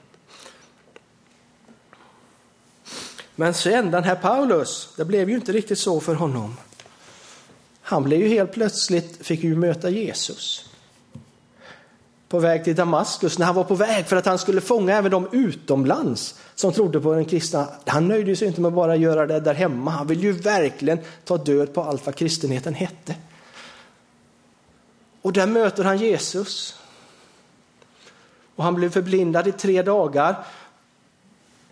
Men 3.35 3.53
sen 3.53 3.91
den 3.91 4.03
här 4.03 4.15
Paulus, 4.15 4.93
det 4.97 5.05
blev 5.05 5.29
ju 5.29 5.35
inte 5.35 5.51
riktigt 5.51 5.79
så 5.79 6.00
för 6.00 6.15
honom. 6.15 6.57
Han 7.81 8.03
blev 8.03 8.19
ju 8.19 8.27
helt 8.27 8.51
plötsligt, 8.51 9.25
fick 9.25 9.43
ju 9.43 9.55
möta 9.55 9.89
Jesus. 9.89 10.69
På 12.29 12.39
väg 12.39 12.63
till 12.63 12.75
Damaskus, 12.75 13.39
när 13.39 13.45
han 13.45 13.55
var 13.55 13.63
på 13.63 13.75
väg 13.75 14.05
för 14.05 14.15
att 14.15 14.25
han 14.25 14.39
skulle 14.39 14.61
fånga 14.61 14.97
även 14.97 15.11
de 15.11 15.27
utomlands 15.31 16.35
som 16.55 16.73
trodde 16.73 17.00
på 17.00 17.13
den 17.13 17.25
kristna. 17.25 17.67
Han 17.85 18.07
nöjde 18.07 18.35
sig 18.35 18.47
inte 18.47 18.61
med 18.61 18.69
att 18.69 18.75
bara 18.75 18.95
göra 18.95 19.27
det 19.27 19.39
där 19.39 19.53
hemma. 19.53 19.91
Han 19.91 20.07
ville 20.07 20.21
ju 20.21 20.31
verkligen 20.31 21.00
ta 21.25 21.38
död 21.38 21.73
på 21.73 21.81
allt 21.81 22.05
vad 22.05 22.15
kristenheten 22.15 22.73
hette. 22.73 23.15
Och 25.22 25.34
där 25.34 25.48
möter 25.48 25.84
han 25.84 25.98
Jesus. 25.98 26.75
Och 28.56 28.63
han 28.63 28.75
blev 28.75 28.90
förblindad 28.90 29.48
i 29.48 29.51
tre 29.51 29.82
dagar 29.82 30.46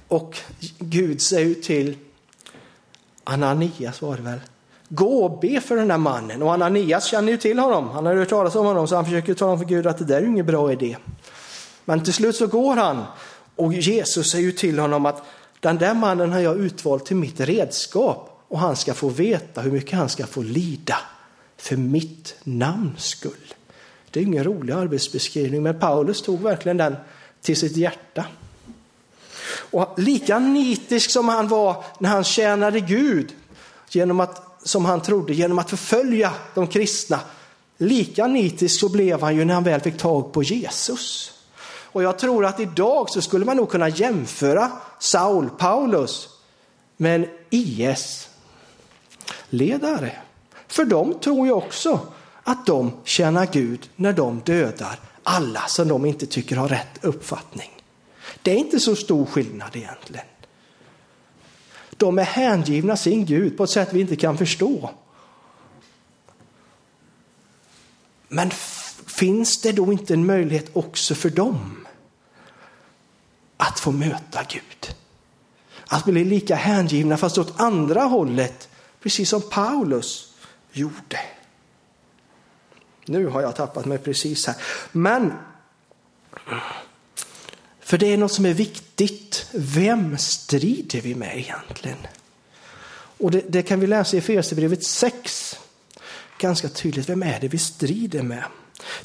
och 0.08 0.38
Gud 0.80 1.22
säger 1.22 1.56
till 1.56 1.98
Ananias 3.24 4.02
var 4.02 4.16
det 4.16 4.22
väl. 4.22 4.40
Gå 4.90 5.24
och 5.26 5.40
be 5.40 5.62
för 5.62 5.76
den 5.76 5.88
där 5.88 5.98
mannen. 5.98 6.44
Och 6.44 6.54
Ananias 6.54 7.06
känner 7.06 7.32
ju 7.32 7.38
till 7.38 7.60
honom. 7.60 7.90
Han 7.90 8.06
har 8.06 8.16
hört 8.16 8.30
talas 8.30 8.56
om 8.56 8.66
honom 8.66 8.88
så 8.88 8.96
han 8.96 9.06
försöker 9.06 9.34
tala 9.34 9.52
om 9.52 9.60
för 9.60 9.66
Gud 9.66 9.88
att 9.88 9.98
det 9.98 10.06
där 10.06 10.22
är 10.22 10.26
ingen 10.26 10.46
bra 10.46 10.72
idé. 10.72 10.98
Men 11.86 12.04
till 12.04 12.14
slut 12.14 12.36
så 12.36 12.48
går 12.48 12.76
han 12.76 13.04
och 13.56 13.74
Jesus 13.74 14.32
säger 14.32 14.46
ju 14.46 14.52
till 14.52 14.80
honom 14.80 15.06
att 15.06 15.24
den 15.60 15.78
där 15.78 15.94
mannen 15.94 16.32
har 16.32 16.40
jag 16.40 16.58
utvalt 16.58 17.06
till 17.06 17.16
mitt 17.16 17.40
redskap 17.40 18.44
och 18.48 18.60
han 18.60 18.76
ska 18.76 18.94
få 18.94 19.10
veta 19.10 19.62
hur 19.62 19.72
mycket 19.72 19.98
han 19.98 20.10
ska 20.10 20.26
få 20.26 20.42
lida 20.42 20.98
för 21.60 21.76
mitt 21.76 22.36
namns 22.44 23.06
skull. 23.06 23.54
Det 24.12 24.20
är 24.20 24.24
ingen 24.24 24.44
rolig 24.44 24.74
arbetsbeskrivning 24.74 25.64
men 25.64 25.80
Paulus 25.80 26.22
tog 26.22 26.42
verkligen 26.42 26.78
den 26.78 26.96
till 27.42 27.58
sitt 27.58 27.78
hjärta. 27.78 28.26
Och 29.72 30.00
lika 30.00 30.40
nitisk 30.40 31.12
som 31.12 31.30
han 31.30 31.48
var 31.48 31.84
när 32.00 32.10
han 32.10 32.24
tjänade 32.24 32.80
Gud, 32.80 33.34
genom 33.90 34.20
att, 34.20 34.60
som 34.64 34.86
han 34.86 35.02
trodde, 35.02 35.34
genom 35.34 35.60
att 35.60 35.70
förfölja 35.70 36.34
de 36.56 36.68
kristna, 36.68 37.20
lika 37.78 38.28
nitisk 38.28 38.80
så 38.80 38.90
blev 38.90 39.22
han 39.22 39.36
ju 39.36 39.46
när 39.46 39.54
han 39.54 39.64
väl 39.64 39.82
fick 39.82 39.98
tag 39.98 40.34
på 40.34 40.44
Jesus. 40.44 41.34
Och 41.92 42.04
jag 42.04 42.20
tror 42.20 42.46
att 42.46 42.60
idag 42.60 43.10
så 43.10 43.22
skulle 43.22 43.46
man 43.46 43.58
nog 43.58 43.70
kunna 43.70 43.90
jämföra 43.90 44.72
Saul, 45.00 45.50
Paulus, 45.50 46.30
med 46.98 47.16
en 47.16 47.28
IS-ledare. 47.50 48.30
För 50.80 50.86
de 50.86 51.20
tror 51.20 51.48
ju 51.48 51.54
också 51.54 52.00
att 52.44 52.66
de 52.66 52.92
tjänar 53.04 53.48
Gud 53.52 53.90
när 53.96 54.14
de 54.14 54.40
dödar 54.40 55.00
alla 55.24 55.68
som 55.68 55.88
de 55.88 56.06
inte 56.06 56.26
tycker 56.26 56.56
har 56.56 56.68
rätt 56.68 57.06
uppfattning. 57.06 57.70
Det 58.42 58.52
är 58.52 58.56
inte 58.56 58.80
så 58.80 58.96
stor 58.96 59.26
skillnad 59.26 59.76
egentligen. 59.76 60.26
De 61.98 62.20
är 62.20 62.24
hängivna 62.24 62.98
sin 62.98 63.26
Gud 63.26 63.58
på 63.58 63.64
ett 63.64 63.70
sätt 63.70 63.94
vi 63.94 64.02
inte 64.02 64.16
kan 64.16 64.38
förstå. 64.38 64.90
Men 68.28 68.52
finns 69.06 69.62
det 69.62 69.72
då 69.72 69.92
inte 69.92 70.14
en 70.14 70.26
möjlighet 70.26 70.70
också 70.74 71.16
för 71.16 71.30
dem 71.30 71.88
att 73.58 73.80
få 73.80 73.92
möta 73.92 74.44
Gud? 74.50 74.96
Att 75.88 76.06
bli 76.06 76.24
lika 76.24 76.56
hängivna 76.56 77.18
fast 77.18 77.38
åt 77.38 77.60
andra 77.60 78.02
hållet, 78.02 78.70
precis 79.02 79.30
som 79.30 79.42
Paulus 79.42 80.29
gjorde. 80.80 81.20
Nu 83.06 83.28
har 83.28 83.42
jag 83.42 83.56
tappat 83.56 83.86
mig 83.86 83.98
precis 83.98 84.48
här. 84.48 84.56
Men 84.92 85.34
för 87.80 87.98
det 87.98 88.14
är 88.14 88.18
något 88.18 88.32
som 88.32 88.46
är 88.46 88.54
viktigt. 88.54 89.46
Vem 89.54 90.18
strider 90.18 91.02
vi 91.02 91.16
med 91.16 91.38
egentligen? 91.38 91.98
Och 93.20 93.32
det, 93.32 93.44
det 93.48 93.62
kan 93.62 93.80
vi 93.80 93.88
läsa 93.88 94.16
i 94.16 94.20
Efesierbrevet 94.20 94.84
6. 94.84 95.60
Ganska 96.40 96.70
tydligt, 96.70 97.10
vem 97.10 97.24
är 97.24 97.40
det 97.42 97.48
vi 97.48 97.58
strider 97.58 98.24
med? 98.24 98.44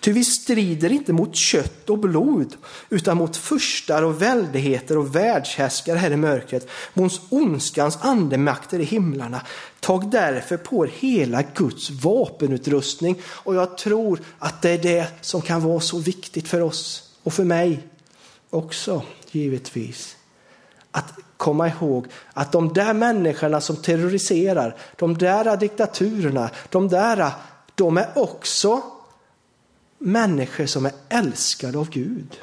Ty 0.00 0.12
vi 0.12 0.24
strider 0.24 0.92
inte 0.92 1.12
mot 1.12 1.36
kött 1.36 1.90
och 1.90 1.98
blod, 1.98 2.56
utan 2.90 3.16
mot 3.16 3.36
furstar 3.36 4.02
och 4.02 4.22
väldigheter 4.22 4.98
och 4.98 5.16
världshärskare 5.16 5.98
här 5.98 6.10
i 6.10 6.16
mörkret, 6.16 6.68
mot 6.94 7.20
ondskans 7.30 7.98
andemakter 8.00 8.78
i 8.78 8.84
himlarna. 8.84 9.40
Tag 9.80 10.10
därför 10.10 10.56
på 10.56 10.86
er 10.86 10.90
hela 10.98 11.42
Guds 11.42 11.90
vapenutrustning. 11.90 13.20
Och 13.24 13.54
jag 13.54 13.78
tror 13.78 14.20
att 14.38 14.62
det 14.62 14.70
är 14.70 14.78
det 14.78 15.06
som 15.20 15.42
kan 15.42 15.62
vara 15.62 15.80
så 15.80 15.98
viktigt 15.98 16.48
för 16.48 16.60
oss 16.60 17.12
och 17.22 17.32
för 17.32 17.44
mig 17.44 17.82
också 18.50 19.02
givetvis 19.30 20.13
att 20.94 21.14
komma 21.36 21.68
ihåg 21.68 22.06
att 22.32 22.52
de 22.52 22.72
där 22.72 22.94
människorna 22.94 23.60
som 23.60 23.76
terroriserar, 23.76 24.76
de 24.96 25.18
där 25.18 25.56
diktaturerna, 25.56 26.50
de 26.70 26.88
där, 26.88 27.30
de 27.74 27.98
är 27.98 28.08
också 28.14 28.82
människor 29.98 30.66
som 30.66 30.86
är 30.86 30.92
älskade 31.08 31.78
av 31.78 31.90
Gud. 31.90 32.40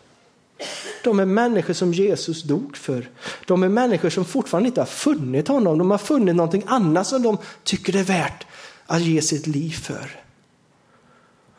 De 1.03 1.19
är 1.19 1.25
människor 1.25 1.73
som 1.73 1.93
Jesus 1.93 2.43
dog 2.43 2.77
för. 2.77 3.09
De 3.47 3.63
är 3.63 3.69
människor 3.69 4.09
som 4.09 4.25
fortfarande 4.25 4.67
inte 4.67 4.81
har 4.81 4.85
funnit 4.85 5.47
honom. 5.47 5.77
De 5.77 5.91
har 5.91 5.97
funnit 5.97 6.35
någonting 6.35 6.63
annat 6.67 7.07
som 7.07 7.21
de 7.21 7.37
tycker 7.63 7.93
det 7.93 7.99
är 7.99 8.03
värt 8.03 8.45
att 8.85 9.01
ge 9.01 9.21
sitt 9.21 9.47
liv 9.47 9.71
för. 9.71 10.23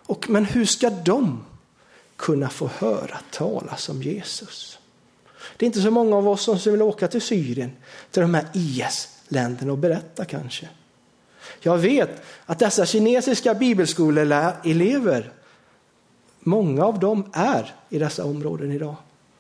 Och, 0.06 0.30
men 0.30 0.44
hur 0.44 0.64
ska 0.64 0.90
de 0.90 1.44
kunna 2.16 2.48
få 2.48 2.70
höra 2.78 3.18
talas 3.30 3.88
om 3.88 4.02
Jesus. 4.02 4.78
Det 5.56 5.64
är 5.64 5.66
inte 5.66 5.80
så 5.80 5.90
många 5.90 6.16
av 6.16 6.28
oss 6.28 6.42
som 6.42 6.72
vill 6.72 6.82
åka 6.82 7.08
till 7.08 7.22
Syrien, 7.22 7.72
till 8.10 8.22
de 8.22 8.34
här 8.34 8.44
IS-länderna 8.52 9.72
och 9.72 9.78
berätta 9.78 10.24
kanske. 10.24 10.68
Jag 11.60 11.78
vet 11.78 12.22
att 12.46 12.58
dessa 12.58 12.86
kinesiska 12.86 13.54
bibelskoleelever, 13.54 15.32
många 16.40 16.84
av 16.84 16.98
dem 16.98 17.30
är 17.32 17.74
i 17.88 17.98
dessa 17.98 18.24
områden 18.24 18.72
idag. 18.72 18.94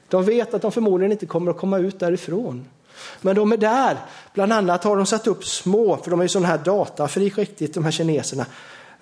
De 0.08 0.24
vet 0.24 0.54
att 0.54 0.62
de 0.62 0.72
förmodligen 0.72 1.12
inte 1.12 1.26
kommer 1.26 1.50
att 1.50 1.58
komma 1.58 1.78
ut 1.78 2.00
därifrån. 2.00 2.64
Men 3.20 3.36
de 3.36 3.52
är 3.52 3.56
där. 3.56 3.96
Bland 4.34 4.52
annat 4.52 4.84
har 4.84 4.96
de 4.96 5.06
satt 5.06 5.26
upp 5.26 5.44
små, 5.44 5.96
för 5.96 6.10
de 6.10 6.20
är 6.20 6.24
ju 6.24 6.28
sådana 6.28 6.48
här 6.48 6.58
datafri 6.58 7.28
riktigt, 7.28 7.74
de 7.74 7.84
här 7.84 7.90
kineserna, 7.90 8.46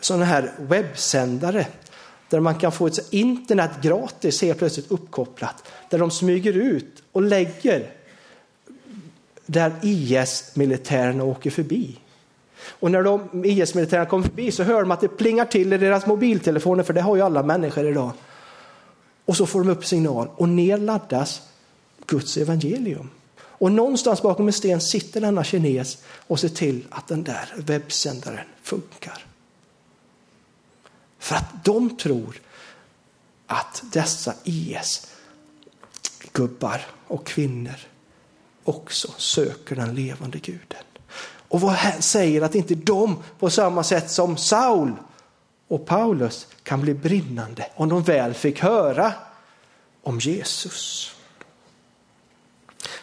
sådana 0.00 0.24
här 0.24 0.52
webbsändare 0.58 1.66
där 2.30 2.40
man 2.40 2.54
kan 2.54 2.72
få 2.72 2.86
ett 2.86 3.12
internet 3.12 3.70
gratis 3.82 4.42
helt 4.42 4.58
plötsligt 4.58 4.90
uppkopplat. 4.90 5.64
Där 5.90 5.98
de 5.98 6.10
smyger 6.10 6.52
ut 6.52 7.02
och 7.12 7.22
lägger 7.22 7.90
där 9.46 9.72
IS-militärerna 9.82 11.24
åker 11.24 11.50
förbi. 11.50 11.98
Och 12.62 12.90
när 12.90 13.02
de 13.02 13.44
IS-militärerna 13.44 14.06
kommer 14.06 14.24
förbi 14.24 14.52
så 14.52 14.62
hör 14.62 14.80
de 14.80 14.90
att 14.90 15.00
det 15.00 15.08
plingar 15.08 15.44
till 15.44 15.72
i 15.72 15.78
deras 15.78 16.06
mobiltelefoner, 16.06 16.82
för 16.82 16.92
det 16.92 17.00
har 17.00 17.16
ju 17.16 17.22
alla 17.22 17.42
människor 17.42 17.88
idag. 17.88 18.10
Och 19.24 19.36
så 19.36 19.46
får 19.46 19.64
de 19.64 19.70
upp 19.70 19.86
signal 19.86 20.28
och 20.36 20.48
ner 20.48 20.78
laddas 20.78 21.42
Guds 22.06 22.36
evangelium. 22.36 23.10
Och 23.40 23.72
någonstans 23.72 24.22
bakom 24.22 24.46
en 24.46 24.52
sten 24.52 24.80
sitter 24.80 25.20
denna 25.20 25.44
kines 25.44 25.98
och 26.26 26.40
ser 26.40 26.48
till 26.48 26.86
att 26.90 27.08
den 27.08 27.24
där 27.24 27.54
webbsändaren 27.56 28.46
funkar. 28.62 29.29
För 31.20 31.36
att 31.36 31.64
de 31.64 31.96
tror 31.96 32.40
att 33.46 33.82
dessa 33.92 34.34
IS-gubbar 34.44 35.20
och 37.06 37.26
kvinnor 37.26 37.76
också 38.64 39.12
söker 39.16 39.76
den 39.76 39.94
levande 39.94 40.38
guden. 40.38 40.82
Och 41.48 41.60
vad 41.60 41.76
säger 42.00 42.42
att 42.42 42.54
inte 42.54 42.74
de 42.74 43.22
på 43.38 43.50
samma 43.50 43.84
sätt 43.84 44.10
som 44.10 44.36
Saul 44.36 44.92
och 45.68 45.86
Paulus 45.86 46.46
kan 46.62 46.80
bli 46.80 46.94
brinnande 46.94 47.66
om 47.74 47.88
de 47.88 48.02
väl 48.02 48.34
fick 48.34 48.60
höra 48.60 49.12
om 50.02 50.18
Jesus. 50.18 51.10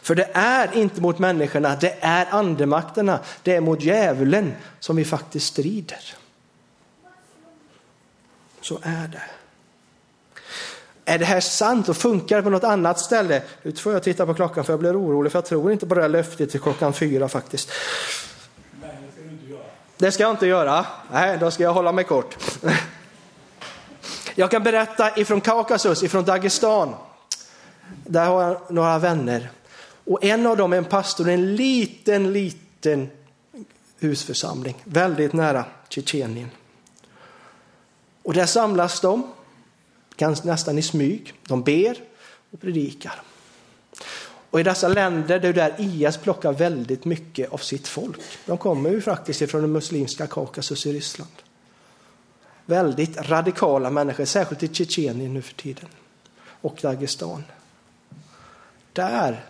För 0.01 0.15
det 0.15 0.29
är 0.33 0.77
inte 0.77 1.01
mot 1.01 1.19
människorna, 1.19 1.75
det 1.75 1.97
är 2.01 2.27
andemakterna, 2.31 3.19
det 3.43 3.55
är 3.55 3.61
mot 3.61 3.81
djävulen 3.81 4.53
som 4.79 4.95
vi 4.95 5.05
faktiskt 5.05 5.47
strider. 5.47 6.15
Så 8.67 8.79
är 8.83 9.07
det. 9.07 9.21
Är 11.05 11.19
det 11.19 11.25
här 11.25 11.39
sant 11.39 11.89
och 11.89 11.97
funkar 11.97 12.37
det 12.37 12.43
på 12.43 12.49
något 12.49 12.63
annat 12.63 12.99
ställe? 12.99 13.41
Nu 13.61 13.71
får 13.71 13.93
jag 13.93 14.03
titta 14.03 14.25
på 14.25 14.33
klockan 14.33 14.63
för 14.63 14.73
jag 14.73 14.79
blir 14.79 15.01
orolig 15.01 15.31
för 15.31 15.39
jag 15.39 15.45
tror 15.45 15.71
inte 15.71 15.87
på 15.87 15.95
det 15.95 16.01
här 16.01 16.09
löftet 16.09 16.51
till 16.51 16.59
klockan 16.59 16.93
fyra 16.93 17.29
faktiskt. 17.29 17.71
Det 19.97 20.11
ska 20.11 20.23
jag 20.23 20.31
inte 20.31 20.47
göra. 20.47 20.85
Nej, 21.11 21.37
då 21.37 21.51
ska 21.51 21.63
jag 21.63 21.73
hålla 21.73 21.91
mig 21.91 22.03
kort. 22.03 22.37
Jag 24.35 24.51
kan 24.51 24.63
berätta 24.63 25.19
ifrån 25.19 25.41
Kaukasus, 25.41 26.03
ifrån 26.03 26.25
Dagestan. 26.25 26.95
Där 28.05 28.25
har 28.25 28.43
jag 28.43 28.61
några 28.69 28.99
vänner. 28.99 29.49
Och 30.05 30.23
en 30.23 30.47
av 30.47 30.57
dem 30.57 30.73
är 30.73 30.77
en 30.77 30.85
pastor 30.85 31.29
i 31.29 31.33
en 31.33 31.55
liten, 31.55 32.33
liten 32.33 33.09
husförsamling, 33.99 34.75
väldigt 34.83 35.33
nära 35.33 35.65
Tjetjenien. 35.89 36.49
Och 38.27 38.33
där 38.33 38.45
samlas 38.45 39.01
de, 39.01 39.27
nästan 40.43 40.77
i 40.77 40.81
smyg. 40.81 41.33
De 41.47 41.63
ber 41.63 41.97
och 42.51 42.61
predikar. 42.61 43.21
Och 44.49 44.59
i 44.59 44.63
dessa 44.63 44.87
länder, 44.87 45.39
det 45.39 45.47
är 45.47 45.53
där 45.53 45.75
IS 45.77 46.17
plockar 46.17 46.53
väldigt 46.53 47.05
mycket 47.05 47.51
av 47.51 47.57
sitt 47.57 47.87
folk. 47.87 48.19
De 48.45 48.57
kommer 48.57 48.89
ju 48.89 49.01
faktiskt 49.01 49.51
från 49.51 49.61
den 49.61 49.71
muslimska 49.71 50.27
Kaukasus 50.27 50.85
i 50.85 50.93
Ryssland. 50.93 51.31
Väldigt 52.65 53.17
radikala 53.17 53.89
människor, 53.89 54.25
särskilt 54.25 54.63
i 54.63 54.67
Tjetjenien 54.67 55.33
nu 55.33 55.41
för 55.41 55.53
tiden. 55.53 55.87
Och 56.61 56.79
Dagestan. 56.81 57.43
Där, 58.93 59.45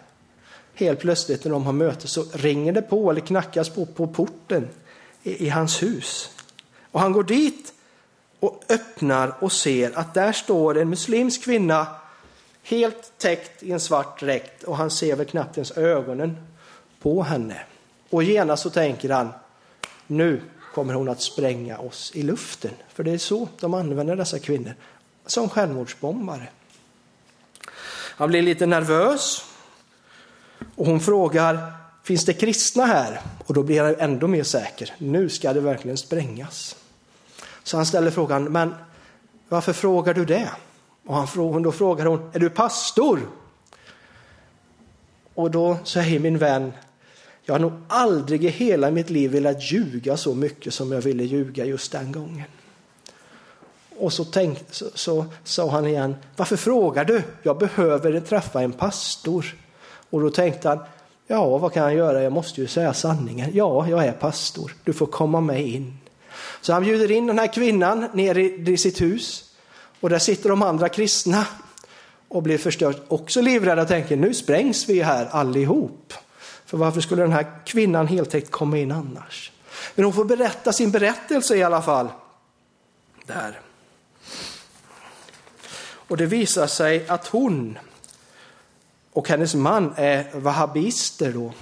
helt 0.73 0.99
plötsligt 0.99 1.43
när 1.43 1.51
de 1.51 1.65
har 1.65 1.73
möte, 1.73 2.07
så 2.07 2.25
ringer 2.33 2.71
det 2.71 2.81
på 2.81 3.11
eller 3.11 3.21
knackas 3.21 3.69
på 3.69 3.85
på 3.85 4.07
porten 4.07 4.69
i, 5.23 5.45
i 5.45 5.49
hans 5.49 5.83
hus. 5.83 6.29
Och 6.91 6.99
han 6.99 7.11
går 7.11 7.23
dit 7.23 7.73
och 8.39 8.63
öppnar 8.69 9.35
och 9.39 9.51
ser 9.51 9.97
att 9.97 10.13
där 10.13 10.31
står 10.31 10.77
en 10.77 10.89
muslimsk 10.89 11.43
kvinna 11.43 11.87
helt 12.63 13.17
täckt 13.17 13.63
i 13.63 13.71
en 13.71 13.79
svart 13.79 14.19
dräkt 14.19 14.63
och 14.63 14.77
han 14.77 14.91
ser 14.91 15.15
väl 15.15 15.25
knappt 15.25 15.57
ens 15.57 15.71
ögonen 15.71 16.37
på 17.01 17.23
henne. 17.23 17.61
Och 18.09 18.23
genast 18.23 18.63
så 18.63 18.69
tänker 18.69 19.09
han, 19.09 19.29
nu 20.07 20.41
kommer 20.73 20.93
hon 20.93 21.09
att 21.09 21.21
spränga 21.21 21.77
oss 21.77 22.11
i 22.15 22.23
luften. 22.23 22.71
För 22.93 23.03
det 23.03 23.11
är 23.11 23.17
så 23.17 23.47
de 23.59 23.73
använder 23.73 24.15
dessa 24.15 24.39
kvinnor, 24.39 24.73
som 25.25 25.49
självmordsbombare. 25.49 26.47
Han 28.17 28.29
blir 28.29 28.41
lite 28.41 28.65
nervös 28.65 29.45
och 30.75 30.85
hon 30.85 30.99
frågar, 30.99 31.71
finns 32.03 32.25
det 32.25 32.33
kristna 32.33 32.85
här? 32.85 33.21
Och 33.45 33.53
då 33.53 33.63
blir 33.63 33.81
han 33.81 33.95
ändå 33.99 34.27
mer 34.27 34.43
säker, 34.43 34.93
nu 34.97 35.29
ska 35.29 35.53
det 35.53 35.61
verkligen 35.61 35.97
sprängas. 35.97 36.75
Så 37.67 37.77
han 37.77 37.85
ställer 37.85 38.11
frågan, 38.11 38.43
men 38.43 38.75
varför 39.49 39.73
frågar 39.73 40.13
du 40.13 40.25
det? 40.25 40.49
Och 41.05 41.15
han, 41.15 41.63
då 41.63 41.71
frågar 41.71 42.05
hon, 42.05 42.29
är 42.33 42.39
du 42.39 42.49
pastor? 42.49 43.19
Och 45.33 45.51
då 45.51 45.77
säger 45.83 46.19
min 46.19 46.37
vän, 46.37 46.73
jag 47.43 47.53
har 47.53 47.59
nog 47.59 47.71
aldrig 47.87 48.43
i 48.43 48.47
hela 48.47 48.91
mitt 48.91 49.09
liv 49.09 49.31
velat 49.31 49.71
ljuga 49.71 50.17
så 50.17 50.35
mycket 50.35 50.73
som 50.73 50.91
jag 50.91 51.01
ville 51.01 51.23
ljuga 51.23 51.65
just 51.65 51.91
den 51.91 52.11
gången. 52.11 52.43
Och 53.97 54.13
så, 54.13 54.25
tänk, 54.25 54.59
så, 54.71 54.85
så 54.93 55.25
sa 55.43 55.69
han 55.69 55.87
igen, 55.87 56.15
varför 56.35 56.55
frågar 56.55 57.05
du? 57.05 57.23
Jag 57.43 57.57
behöver 57.57 58.19
träffa 58.19 58.61
en 58.61 58.73
pastor. 58.73 59.55
Och 60.09 60.21
då 60.21 60.29
tänkte 60.29 60.69
han, 60.69 60.79
ja 61.27 61.57
vad 61.57 61.73
kan 61.73 61.83
jag 61.83 61.93
göra? 61.93 62.23
Jag 62.23 62.33
måste 62.33 62.61
ju 62.61 62.67
säga 62.67 62.93
sanningen. 62.93 63.49
Ja, 63.53 63.89
jag 63.89 64.05
är 64.05 64.11
pastor. 64.11 64.75
Du 64.83 64.93
får 64.93 65.05
komma 65.05 65.41
med 65.41 65.67
in. 65.67 65.97
Så 66.61 66.73
han 66.73 66.83
bjuder 66.83 67.11
in 67.11 67.27
den 67.27 67.39
här 67.39 67.53
kvinnan 67.53 68.09
ner 68.13 68.37
i, 68.37 68.71
i 68.71 68.77
sitt 68.77 69.01
hus. 69.01 69.43
Och 69.99 70.09
där 70.09 70.19
sitter 70.19 70.49
de 70.49 70.61
andra 70.61 70.89
kristna 70.89 71.45
och 72.27 72.43
blir 72.43 72.57
förstört 72.57 73.05
också 73.07 73.41
livrädda 73.41 73.81
och 73.81 73.87
tänker 73.87 74.15
nu 74.15 74.33
sprängs 74.33 74.89
vi 74.89 75.01
här 75.01 75.25
allihop. 75.25 76.13
För 76.65 76.77
varför 76.77 77.01
skulle 77.01 77.21
den 77.21 77.31
här 77.31 77.65
kvinnan 77.65 78.07
heltäckt 78.07 78.51
komma 78.51 78.77
in 78.77 78.91
annars? 78.91 79.51
Men 79.95 80.05
hon 80.05 80.13
får 80.13 80.25
berätta 80.25 80.73
sin 80.73 80.91
berättelse 80.91 81.55
i 81.55 81.63
alla 81.63 81.81
fall. 81.81 82.07
Där. 83.25 83.59
Och 86.07 86.17
det 86.17 86.25
visar 86.25 86.67
sig 86.67 87.07
att 87.07 87.27
hon 87.27 87.77
och 89.13 89.29
hennes 89.29 89.55
man 89.55 89.93
är 89.97 90.39
wahhabister 90.39 91.33
då. 91.33 91.53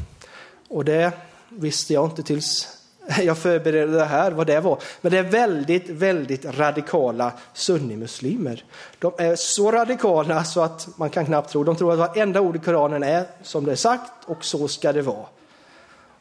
Och 0.68 0.86
det 0.86 1.12
visste 1.50 1.94
jag 1.94 2.06
inte 2.06 2.24
tills 2.24 2.75
jag 3.24 3.38
förberedde 3.38 3.98
det 3.98 4.06
här, 4.06 4.32
vad 4.32 4.48
det 4.48 4.60
var. 4.60 4.82
Men 5.02 5.12
det 5.12 5.18
är 5.18 5.24
väldigt, 5.24 5.90
väldigt 5.90 6.46
radikala 6.46 7.32
sunnimuslimer. 7.54 8.64
De 9.00 9.14
är 9.18 9.36
så 9.36 9.72
radikala 9.72 10.44
så 10.44 10.62
att 10.62 10.88
man 10.98 11.10
kan 11.10 11.26
knappt 11.26 11.50
tro. 11.50 11.64
De 11.64 11.76
tror 11.76 11.94
att 11.94 12.00
varenda 12.00 12.42
ord 12.42 12.56
i 12.56 12.60
Koranen 12.60 13.04
är 13.04 13.26
som 13.42 13.66
det 13.66 13.72
är 13.72 13.76
sagt 13.76 14.12
och 14.26 14.46
så 14.46 14.68
ska 14.68 14.94
det 14.94 15.02
vara. 15.02 15.26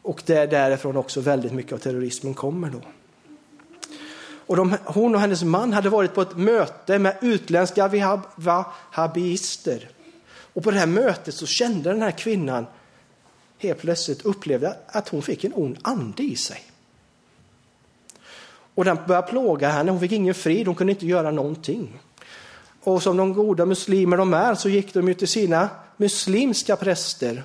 Och 0.03 0.23
det 0.27 0.37
är 0.37 0.47
därifrån 0.47 0.97
också 0.97 1.21
väldigt 1.21 1.53
mycket 1.53 1.73
av 1.73 1.79
terrorismen 1.79 2.35
kommer 2.35 2.71
då. 2.71 2.81
Och 4.47 4.57
de, 4.57 4.77
hon 4.85 5.15
och 5.15 5.21
hennes 5.21 5.43
man 5.43 5.73
hade 5.73 5.89
varit 5.89 6.15
på 6.15 6.23
ett 6.23 6.37
möte 6.37 6.99
med 6.99 7.17
utländska 7.21 8.17
wahhabister. 8.37 9.89
Och 10.55 10.63
på 10.63 10.71
det 10.71 10.79
här 10.79 10.87
mötet 10.87 11.35
så 11.35 11.47
kände 11.47 11.91
den 11.91 12.03
här 12.03 12.11
kvinnan 12.11 12.67
helt 13.59 13.79
plötsligt 13.79 14.25
upplevde 14.25 14.77
att 14.87 15.09
hon 15.09 15.23
fick 15.23 15.45
en 15.45 15.53
ond 15.55 15.79
ande 15.83 16.23
i 16.23 16.37
sig. 16.37 16.74
Och 18.75 18.85
den 18.85 18.99
började 19.07 19.27
plåga 19.27 19.69
henne, 19.69 19.91
hon 19.91 20.01
fick 20.01 20.13
ingen 20.13 20.35
frid, 20.35 20.67
hon 20.67 20.77
kunde 20.77 20.93
inte 20.93 21.07
göra 21.07 21.31
någonting. 21.31 22.01
Och 22.85 23.03
som 23.03 23.17
de 23.17 23.35
goda 23.35 23.67
muslimer 23.67 24.17
de 24.17 24.35
är 24.35 24.55
så 24.55 24.69
gick 24.69 24.95
de 24.95 25.09
ju 25.09 25.15
till 25.15 25.29
sina 25.29 25.69
muslimska 25.97 26.77
präster 26.77 27.43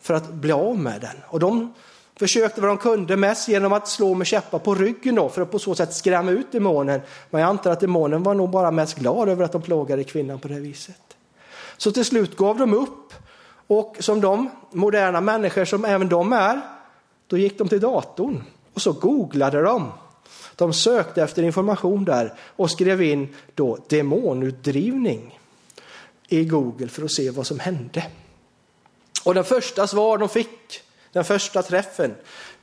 för 0.00 0.14
att 0.14 0.32
bli 0.32 0.52
av 0.52 0.78
med 0.78 1.00
den. 1.00 1.16
Och 1.28 1.40
de 1.40 1.74
försökte 2.16 2.60
vad 2.60 2.70
de 2.70 2.78
kunde 2.78 3.16
mest 3.16 3.48
genom 3.48 3.72
att 3.72 3.88
slå 3.88 4.14
med 4.14 4.26
käppar 4.26 4.58
på 4.58 4.74
ryggen 4.74 5.14
då, 5.14 5.28
för 5.28 5.42
att 5.42 5.50
på 5.50 5.58
så 5.58 5.74
sätt 5.74 5.94
skrämma 5.94 6.30
ut 6.30 6.52
demonen. 6.52 7.00
Men 7.30 7.40
jag 7.40 7.50
antar 7.50 7.70
att 7.70 7.80
demonen 7.80 8.22
var 8.22 8.34
nog 8.34 8.50
bara 8.50 8.70
mest 8.70 8.98
glad 8.98 9.28
över 9.28 9.44
att 9.44 9.52
de 9.52 9.62
plågade 9.62 10.04
kvinnan 10.04 10.38
på 10.38 10.48
det 10.48 10.60
viset. 10.60 11.16
Så 11.76 11.92
till 11.92 12.04
slut 12.04 12.36
gav 12.36 12.58
de 12.58 12.74
upp 12.74 13.12
och 13.66 13.96
som 14.00 14.20
de 14.20 14.50
moderna 14.70 15.20
människor 15.20 15.64
som 15.64 15.84
även 15.84 16.08
de 16.08 16.32
är, 16.32 16.60
då 17.26 17.38
gick 17.38 17.58
de 17.58 17.68
till 17.68 17.80
datorn 17.80 18.44
och 18.74 18.82
så 18.82 18.92
googlade 18.92 19.62
de 19.62 19.92
de 20.56 20.72
sökte 20.72 21.22
efter 21.22 21.42
information 21.42 22.04
där 22.04 22.34
och 22.40 22.70
skrev 22.70 23.02
in 23.02 23.34
då 23.54 23.78
demonutdrivning 23.88 25.38
i 26.28 26.44
Google 26.44 26.88
för 26.88 27.04
att 27.04 27.12
se 27.12 27.30
vad 27.30 27.46
som 27.46 27.58
hände. 27.58 28.06
Och 29.24 29.34
den 29.34 29.44
första 29.44 29.86
svar 29.86 30.18
de 30.18 30.28
fick, 30.28 30.80
den 31.12 31.24
första 31.24 31.62
träffen, 31.62 32.14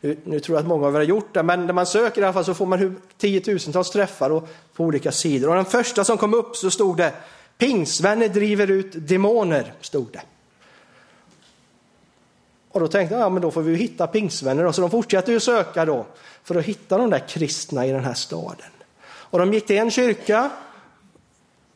nu, 0.02 0.17
nu 0.23 0.39
tror 0.39 0.58
jag 0.58 0.62
att 0.62 0.67
många 0.67 0.88
av 0.88 0.93
er 0.93 0.99
har 0.99 1.06
gjort 1.06 1.34
det, 1.34 1.43
men 1.43 1.65
när 1.65 1.73
man 1.73 1.86
söker 1.86 2.21
i 2.21 2.23
alla 2.23 2.34
fall 2.34 2.45
så 2.45 2.54
får 2.54 2.65
man 2.65 3.02
tiotusentals 3.17 3.91
träffar 3.91 4.30
och, 4.30 4.49
på 4.73 4.84
olika 4.84 5.12
sidor. 5.12 5.49
Och 5.49 5.56
den 5.56 5.65
första 5.65 6.04
som 6.04 6.17
kom 6.17 6.34
upp 6.34 6.56
så 6.56 6.71
stod 6.71 6.97
det 6.97 7.13
Pingsvänner 7.58 8.30
driver 8.30 8.71
ut 8.71 9.08
demoner, 9.08 9.73
stod 9.82 10.08
det. 10.12 10.21
Och 12.74 12.80
då 12.80 12.88
tänkte 12.88 13.16
jag, 13.16 13.22
ja 13.22 13.30
men 13.30 13.42
då 13.42 13.52
får 13.52 13.62
vi 13.62 13.76
hitta 13.76 14.08
pingsvänner. 14.08 14.72
Så 14.72 14.82
de 14.82 14.92
fortsatte 14.92 15.32
ju 15.32 15.40
söka 15.40 15.86
då 15.86 16.06
för 16.44 16.56
att 16.56 16.66
hitta 16.66 16.98
de 16.98 17.10
där 17.10 17.28
kristna 17.28 17.86
i 17.86 17.92
den 17.92 18.04
här 18.04 18.14
staden. 18.14 18.72
Och 19.06 19.40
de 19.40 19.54
gick 19.54 19.66
till 19.66 19.78
en 19.78 19.92
kyrka, 19.92 20.50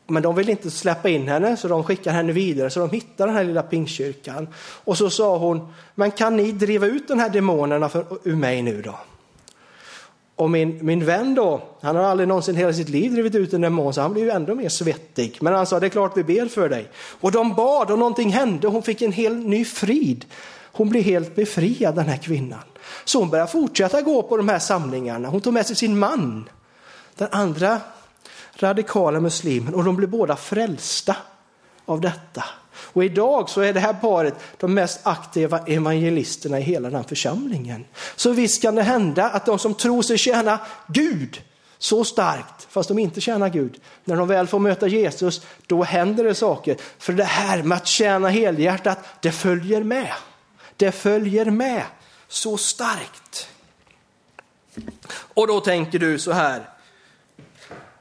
men 0.06 0.22
de 0.22 0.34
ville 0.34 0.50
inte 0.50 0.70
släppa 0.70 1.08
in 1.08 1.28
henne 1.28 1.56
så 1.56 1.68
de 1.68 1.84
skickade 1.84 2.16
henne 2.16 2.32
vidare. 2.32 2.70
Så 2.70 2.80
de 2.80 2.90
hittade 2.90 3.28
den 3.28 3.36
här 3.36 3.44
lilla 3.44 3.62
pingstkyrkan. 3.62 4.48
Och 4.58 4.98
så 4.98 5.10
sa 5.10 5.38
hon, 5.38 5.72
men 5.94 6.10
kan 6.10 6.36
ni 6.36 6.52
driva 6.52 6.86
ut 6.86 7.08
de 7.08 7.18
här 7.18 7.28
demonerna 7.28 7.88
för, 7.88 8.04
ur 8.24 8.36
mig 8.36 8.62
nu 8.62 8.82
då? 8.82 8.94
Och 10.36 10.50
min, 10.50 10.78
min 10.82 11.04
vän 11.04 11.34
då, 11.34 11.62
han 11.80 11.96
har 11.96 12.02
aldrig 12.02 12.28
någonsin 12.28 12.56
hela 12.56 12.72
sitt 12.72 12.88
liv 12.88 13.12
drivit 13.12 13.34
ut 13.34 13.52
en 13.52 13.60
demon 13.60 13.94
så 13.94 14.00
han 14.00 14.12
blev 14.12 14.24
ju 14.24 14.30
ändå 14.30 14.54
mer 14.54 14.68
svettig. 14.68 15.38
Men 15.40 15.54
han 15.54 15.66
sa, 15.66 15.80
det 15.80 15.86
är 15.86 15.90
klart 15.90 16.16
vi 16.16 16.24
ber 16.24 16.46
för 16.46 16.68
dig. 16.68 16.88
Och 17.20 17.32
de 17.32 17.54
bad 17.54 17.90
och 17.90 17.98
någonting 17.98 18.32
hände, 18.32 18.68
hon 18.68 18.82
fick 18.82 19.02
en 19.02 19.12
helt 19.12 19.46
ny 19.46 19.64
frid. 19.64 20.24
Hon 20.78 20.88
blev 20.88 21.02
helt 21.02 21.36
befriad 21.36 21.94
den 21.94 22.08
här 22.08 22.16
kvinnan. 22.16 22.62
Så 23.04 23.18
hon 23.18 23.30
började 23.30 23.50
fortsätta 23.50 24.02
gå 24.02 24.22
på 24.22 24.36
de 24.36 24.48
här 24.48 24.58
samlingarna. 24.58 25.28
Hon 25.28 25.40
tog 25.40 25.52
med 25.52 25.66
sig 25.66 25.76
sin 25.76 25.98
man. 25.98 26.48
Den 27.14 27.28
andra 27.32 27.80
radikala 28.56 29.20
muslimen 29.20 29.74
och 29.74 29.84
de 29.84 29.96
blev 29.96 30.10
båda 30.10 30.36
frälsta 30.36 31.16
av 31.84 32.00
detta. 32.00 32.44
Och 32.74 33.04
idag 33.04 33.48
så 33.48 33.60
är 33.60 33.72
det 33.72 33.80
här 33.80 33.92
paret 33.92 34.34
de 34.56 34.74
mest 34.74 35.00
aktiva 35.02 35.58
evangelisterna 35.58 36.58
i 36.58 36.62
hela 36.62 36.90
den 36.90 37.04
församlingen. 37.04 37.84
Så 38.16 38.32
visst 38.32 38.62
kan 38.62 38.74
det 38.74 38.82
hända 38.82 39.24
att 39.24 39.46
de 39.46 39.58
som 39.58 39.74
tror 39.74 40.02
sig 40.02 40.18
tjäna 40.18 40.58
Gud 40.86 41.42
så 41.78 42.04
starkt, 42.04 42.66
fast 42.70 42.88
de 42.88 42.98
inte 42.98 43.20
tjänar 43.20 43.48
Gud, 43.48 43.80
när 44.04 44.16
de 44.16 44.28
väl 44.28 44.46
får 44.46 44.58
möta 44.58 44.86
Jesus, 44.86 45.42
då 45.66 45.82
händer 45.82 46.24
det 46.24 46.34
saker. 46.34 46.76
För 46.98 47.12
det 47.12 47.24
här 47.24 47.62
med 47.62 47.76
att 47.76 47.86
tjäna 47.86 48.28
helhjärtat, 48.28 48.98
det 49.20 49.32
följer 49.32 49.82
med. 49.82 50.12
Det 50.78 50.92
följer 50.92 51.44
med 51.44 51.84
så 52.28 52.56
starkt. 52.56 53.48
Och 55.10 55.46
då 55.46 55.60
tänker 55.60 55.98
du 55.98 56.18
så 56.18 56.32
här, 56.32 56.68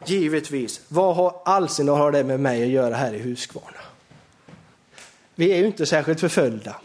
givetvis, 0.05 0.81
vad 0.87 1.15
har 1.15 1.41
allsin 1.45 1.87
har 1.87 2.11
det 2.11 2.23
med 2.23 2.39
mig 2.39 2.63
att 2.63 2.69
göra 2.69 2.95
här 2.95 3.13
i 3.13 3.19
Huskvarna? 3.19 3.77
Vi 5.35 5.51
är 5.51 5.57
ju 5.57 5.65
inte 5.65 5.85
särskilt 5.85 6.19
förföljda. 6.19 6.75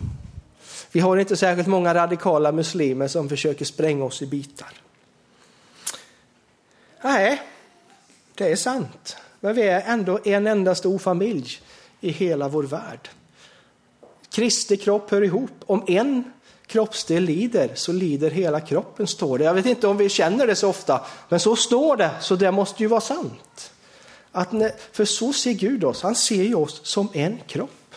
Vi 0.92 1.00
har 1.00 1.16
inte 1.16 1.37
särskilt 1.37 1.68
många 1.68 1.94
radikala 1.94 2.52
muslimer 2.52 3.09
som 3.09 3.28
försöker 3.28 3.64
spränga 3.64 4.05
oss 4.05 4.22
i 4.22 4.26
bitar. 4.26 4.72
Nej, 7.02 7.42
det 8.35 8.52
är 8.52 8.57
sant. 8.57 9.16
Men 9.40 9.55
vi 9.55 9.62
är 9.62 9.83
ändå 9.87 10.18
en 10.24 10.46
enda 10.46 10.74
stor 10.74 10.98
familj 10.98 11.61
i 12.00 12.11
hela 12.11 12.48
vår 12.48 12.62
värld. 12.62 13.11
Kristi 14.32 14.76
kropp 14.76 15.10
hör 15.10 15.22
ihop. 15.22 15.50
Om 15.66 15.84
en 15.86 16.32
kroppsdel 16.66 17.22
lider 17.22 17.70
så 17.74 17.92
lider 17.92 18.30
hela 18.30 18.60
kroppen, 18.60 19.06
står 19.06 19.38
det. 19.38 19.44
Jag 19.44 19.54
vet 19.54 19.66
inte 19.66 19.86
om 19.86 19.96
vi 19.96 20.08
känner 20.08 20.46
det 20.46 20.54
så 20.54 20.68
ofta, 20.68 21.04
men 21.28 21.40
så 21.40 21.56
står 21.56 21.96
det, 21.96 22.10
så 22.20 22.36
det 22.36 22.50
måste 22.52 22.82
ju 22.82 22.86
vara 22.86 23.00
sant. 23.00 23.72
Att 24.32 24.52
när, 24.52 24.72
för 24.92 25.04
så 25.04 25.32
ser 25.32 25.52
Gud 25.52 25.84
oss, 25.84 26.02
han 26.02 26.14
ser 26.14 26.42
ju 26.42 26.54
oss 26.54 26.80
som 26.84 27.08
en 27.12 27.38
kropp. 27.46 27.94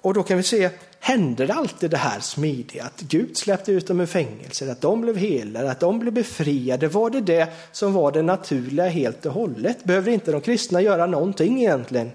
Och 0.00 0.14
då 0.14 0.22
kan 0.22 0.36
vi 0.36 0.42
se, 0.42 0.70
hände 1.04 1.46
det 1.46 1.54
alltid 1.54 1.90
det 1.90 1.96
här 1.96 2.20
smidiga? 2.20 2.84
Att 2.84 3.00
Gud 3.00 3.36
släppte 3.36 3.72
ut 3.72 3.86
dem 3.86 4.00
ur 4.00 4.06
fängelset, 4.06 4.70
att 4.70 4.80
de 4.80 5.00
blev 5.00 5.16
helade, 5.16 5.70
att 5.70 5.80
de 5.80 5.98
blev 5.98 6.12
befriade. 6.12 6.88
Var 6.88 7.10
det 7.10 7.20
det 7.20 7.48
som 7.72 7.92
var 7.92 8.12
det 8.12 8.22
naturliga 8.22 8.88
helt 8.88 9.26
och 9.26 9.32
hållet? 9.32 9.84
Behöver 9.84 10.12
inte 10.12 10.32
de 10.32 10.40
kristna 10.40 10.80
göra 10.80 11.06
någonting 11.06 11.60
egentligen? 11.60 12.10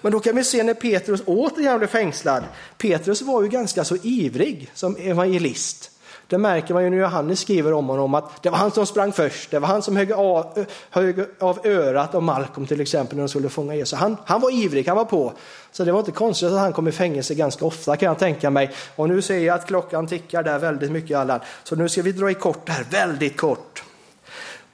Men 0.00 0.12
då 0.12 0.20
kan 0.20 0.36
vi 0.36 0.44
se 0.44 0.62
när 0.62 0.74
Petrus 0.74 1.22
återigen 1.26 1.78
blev 1.78 1.88
fängslad. 1.88 2.44
Petrus 2.78 3.22
var 3.22 3.42
ju 3.42 3.48
ganska 3.48 3.84
så 3.84 3.96
ivrig 4.02 4.70
som 4.74 4.96
evangelist. 4.96 5.90
Det 6.28 6.38
märker 6.38 6.74
man 6.74 6.84
ju 6.84 6.90
när 6.90 6.96
Johannes 6.96 7.40
skriver 7.40 7.72
om 7.72 7.86
honom 7.86 8.14
att 8.14 8.42
det 8.42 8.50
var 8.50 8.58
han 8.58 8.70
som 8.70 8.86
sprang 8.86 9.12
först. 9.12 9.50
Det 9.50 9.58
var 9.58 9.68
han 9.68 9.82
som 9.82 9.96
högg 9.96 10.12
av, 10.12 10.66
högg 10.90 11.24
av 11.38 11.66
örat 11.66 12.14
av 12.14 12.22
Malcolm 12.22 12.66
till 12.66 12.80
exempel 12.80 13.16
när 13.16 13.22
de 13.22 13.28
skulle 13.28 13.48
fånga 13.48 13.74
Jesus. 13.74 13.98
Han, 13.98 14.16
han 14.24 14.40
var 14.40 14.50
ivrig, 14.50 14.88
han 14.88 14.96
var 14.96 15.04
på. 15.04 15.32
Så 15.72 15.84
det 15.84 15.92
var 15.92 15.98
inte 15.98 16.12
konstigt 16.12 16.48
att 16.48 16.58
han 16.58 16.72
kom 16.72 16.88
i 16.88 16.92
fängelse 16.92 17.34
ganska 17.34 17.64
ofta 17.64 17.96
kan 17.96 18.06
jag 18.06 18.18
tänka 18.18 18.50
mig. 18.50 18.70
Och 18.96 19.08
nu 19.08 19.22
ser 19.22 19.38
jag 19.38 19.54
att 19.54 19.66
klockan 19.66 20.06
tickar 20.06 20.42
där 20.42 20.58
väldigt 20.58 20.92
mycket 20.92 21.18
Allan. 21.18 21.40
Så 21.64 21.76
nu 21.76 21.88
ska 21.88 22.02
vi 22.02 22.12
dra 22.12 22.30
i 22.30 22.34
kort 22.34 22.68
här, 22.68 22.84
väldigt 22.90 23.36
kort. 23.36 23.82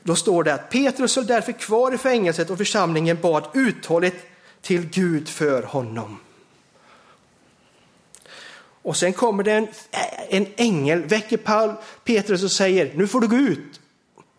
Då 0.03 0.15
står 0.15 0.45
det 0.45 0.55
att 0.55 0.71
Petrus 0.71 1.17
höll 1.17 1.27
därför 1.27 1.53
kvar 1.53 1.95
i 1.95 1.99
fängelset 1.99 2.51
och 2.51 2.59
församlingen 2.59 3.19
bad 3.23 3.45
uthålligt 3.55 4.17
till 4.63 4.87
Gud 4.87 5.29
för 5.29 5.63
honom. 5.63 6.19
Och 8.85 8.97
sen 8.97 9.13
kommer 9.13 9.43
det 9.43 9.53
en, 9.53 9.69
en 10.29 10.47
ängel, 10.57 11.03
väcker 11.03 11.37
Paul, 11.37 11.73
Petrus 12.05 12.45
och 12.45 12.51
säger, 12.51 12.93
nu 12.95 13.07
får 13.07 13.21
du 13.21 13.29
gå 13.29 13.37
ut. 13.37 13.81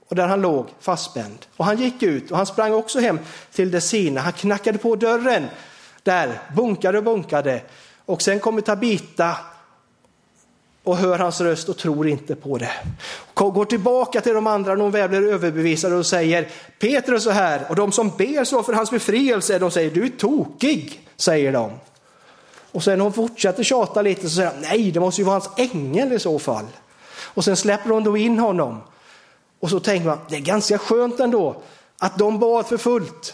Och 0.08 0.15
där 0.15 0.27
han 0.27 0.41
låg 0.41 0.67
fastspänd. 0.79 1.45
Och 1.58 1.65
han 1.65 1.77
gick 1.77 2.03
ut 2.03 2.31
och 2.31 2.38
han 2.38 2.45
sprang 2.45 2.73
också 2.73 2.99
hem 2.99 3.19
till 3.51 3.71
det 3.71 3.81
sina. 3.81 4.21
Han 4.21 4.34
knackade 4.34 4.77
på 4.77 4.95
dörren 4.95 5.45
där, 6.03 6.41
bunkade 6.55 6.97
och 6.97 7.03
bunkade. 7.03 7.62
Och 8.05 8.21
sen 8.21 8.39
kommer 8.39 8.62
Tabita 8.62 9.38
och 10.84 10.97
hör 10.97 11.19
hans 11.19 11.41
röst 11.41 11.69
och 11.69 11.77
tror 11.77 12.08
inte 12.08 12.36
på 12.36 12.58
det. 12.58 12.71
Går 13.34 13.65
tillbaka 13.65 14.21
till 14.21 14.34
de 14.34 14.47
andra 14.47 14.75
när 14.75 14.81
hon 14.84 14.91
väl 14.91 15.10
blir 15.10 15.34
överbevisade 15.34 15.95
och 15.95 16.05
säger 16.05 16.47
Petrus 16.79 17.23
så 17.23 17.29
här 17.29 17.65
och 17.69 17.75
de 17.75 17.91
som 17.91 18.10
ber 18.17 18.43
så 18.43 18.63
för 18.63 18.73
hans 18.73 18.91
befrielse, 18.91 19.60
de 19.60 19.71
säger 19.71 19.91
du 19.91 20.05
är 20.05 20.10
tokig, 20.10 21.08
säger 21.17 21.51
de. 21.51 21.71
Och 22.75 22.83
sen 22.83 22.97
när 22.97 23.03
hon 23.03 23.13
fortsätter 23.13 23.63
tjata 23.63 24.01
lite 24.01 24.29
så 24.29 24.35
säger 24.35 24.51
han, 24.51 24.61
nej 24.61 24.91
det 24.91 24.99
måste 24.99 25.21
ju 25.21 25.25
vara 25.25 25.33
hans 25.33 25.49
ängel 25.57 26.13
i 26.13 26.19
så 26.19 26.39
fall. 26.39 26.65
Och 27.17 27.43
sen 27.43 27.57
släpper 27.57 27.89
hon 27.89 28.03
då 28.03 28.17
in 28.17 28.39
honom. 28.39 28.81
Och 29.59 29.69
så 29.69 29.79
tänker 29.79 30.07
man, 30.07 30.17
det 30.29 30.35
är 30.35 30.39
ganska 30.39 30.77
skönt 30.77 31.19
ändå 31.19 31.61
att 31.99 32.17
de 32.17 32.39
bad 32.39 32.65
för 32.65 32.77
fullt. 32.77 33.33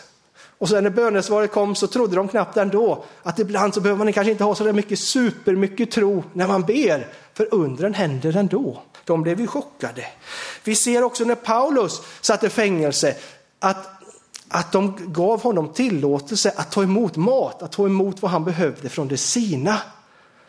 Och 0.57 0.69
sen 0.69 0.83
när 0.83 0.91
bönesvaret 0.91 1.51
kom 1.51 1.75
så 1.75 1.87
trodde 1.87 2.15
de 2.15 2.27
knappt 2.27 2.57
ändå 2.57 3.03
att 3.23 3.39
ibland 3.39 3.73
så 3.73 3.81
behöver 3.81 4.03
man 4.03 4.13
kanske 4.13 4.31
inte 4.31 4.43
ha 4.43 4.55
så 4.55 4.63
där 4.63 4.73
mycket 4.73 4.99
supermycket 4.99 5.91
tro 5.91 6.23
när 6.33 6.47
man 6.47 6.61
ber, 6.61 7.07
för 7.33 7.53
undren 7.53 7.93
händer 7.93 8.37
ändå. 8.37 8.81
De 9.05 9.21
blev 9.23 9.39
ju 9.39 9.47
chockade. 9.47 10.05
Vi 10.63 10.75
ser 10.75 11.03
också 11.03 11.23
när 11.23 11.35
Paulus 11.35 12.01
satt 12.21 12.43
i 12.43 12.49
fängelse 12.49 13.15
att 13.59 14.00
att 14.51 14.71
de 14.71 14.95
gav 15.07 15.41
honom 15.41 15.73
tillåtelse 15.73 16.53
att 16.55 16.71
ta 16.71 16.83
emot 16.83 17.15
mat, 17.15 17.61
att 17.61 17.71
ta 17.71 17.85
emot 17.85 18.21
vad 18.21 18.31
han 18.31 18.45
behövde 18.45 18.89
från 18.89 19.07
det 19.07 19.17
sina. 19.17 19.77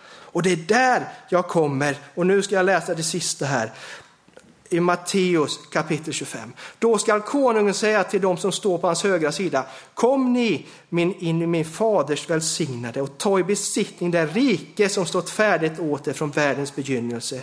Och 0.04 0.42
det 0.42 0.52
är 0.52 0.56
där 0.56 1.08
jag 1.28 1.48
kommer, 1.48 1.96
och 2.14 2.26
nu 2.26 2.42
ska 2.42 2.54
jag 2.54 2.66
läsa 2.66 2.94
det 2.94 3.02
sista 3.02 3.46
här, 3.46 3.72
i 4.72 4.80
Matteus 4.80 5.60
kapitel 5.70 6.12
25. 6.12 6.52
Då 6.78 6.98
skall 6.98 7.20
konungen 7.20 7.74
säga 7.74 8.04
till 8.04 8.20
dem 8.20 8.36
som 8.36 8.52
står 8.52 8.78
på 8.78 8.86
hans 8.86 9.02
högra 9.02 9.32
sida, 9.32 9.64
kom 9.94 10.32
ni 10.32 10.66
min, 10.88 11.14
in 11.14 11.42
i 11.42 11.46
min 11.46 11.64
faders 11.64 12.30
välsignade 12.30 13.02
och 13.02 13.18
ta 13.18 13.38
i 13.38 13.44
besittning 13.44 14.10
det 14.10 14.26
rike 14.26 14.88
som 14.88 15.06
stått 15.06 15.30
färdigt 15.30 15.80
åt 15.80 16.08
er 16.08 16.12
från 16.12 16.30
världens 16.30 16.74
begynnelse. 16.74 17.40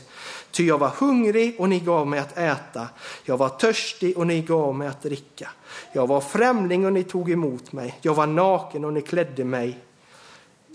Ty 0.51 0.65
jag 0.65 0.77
var 0.77 0.89
hungrig 0.89 1.55
och 1.59 1.69
ni 1.69 1.79
gav 1.79 2.07
mig 2.07 2.19
att 2.19 2.37
äta, 2.37 2.87
jag 3.25 3.37
var 3.37 3.49
törstig 3.49 4.17
och 4.17 4.27
ni 4.27 4.41
gav 4.41 4.75
mig 4.75 4.87
att 4.87 5.01
dricka. 5.01 5.49
Jag 5.93 6.07
var 6.07 6.21
främling 6.21 6.85
och 6.85 6.93
ni 6.93 7.03
tog 7.03 7.31
emot 7.31 7.71
mig, 7.71 7.99
jag 8.01 8.15
var 8.15 8.27
naken 8.27 8.85
och 8.85 8.93
ni 8.93 9.01
klädde 9.01 9.43
mig. 9.43 9.79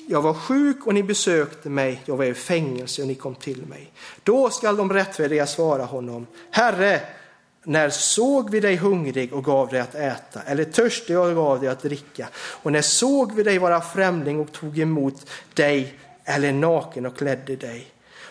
Jag 0.06 0.22
var 0.22 0.34
sjuk 0.34 0.86
och 0.86 0.94
ni 0.94 1.02
besökte 1.02 1.70
mig, 1.70 2.02
jag 2.04 2.16
var 2.16 2.24
i 2.24 2.34
fängelse 2.34 3.02
och 3.02 3.08
ni 3.08 3.14
kom 3.14 3.34
till 3.34 3.66
mig. 3.66 3.92
Då 4.22 4.50
skall 4.50 4.76
de 4.76 4.92
rättfärdiga 4.92 5.46
svara 5.46 5.84
honom, 5.84 6.26
Herre, 6.50 7.00
när 7.64 7.90
såg 7.90 8.50
vi 8.50 8.60
dig 8.60 8.76
hungrig 8.76 9.32
och 9.32 9.44
gav 9.44 9.68
dig 9.68 9.80
att 9.80 9.94
äta, 9.94 10.42
eller 10.42 10.64
törstig 10.64 11.18
och 11.18 11.34
gav 11.34 11.60
dig 11.60 11.68
att 11.68 11.82
dricka? 11.82 12.28
Och 12.36 12.72
när 12.72 12.82
såg 12.82 13.34
vi 13.34 13.42
dig 13.42 13.58
vara 13.58 13.80
främling 13.80 14.40
och 14.40 14.52
tog 14.52 14.78
emot 14.78 15.30
dig, 15.54 15.98
eller 16.24 16.52
naken 16.52 17.06
och 17.06 17.16
klädde 17.16 17.56
dig? 17.56 17.86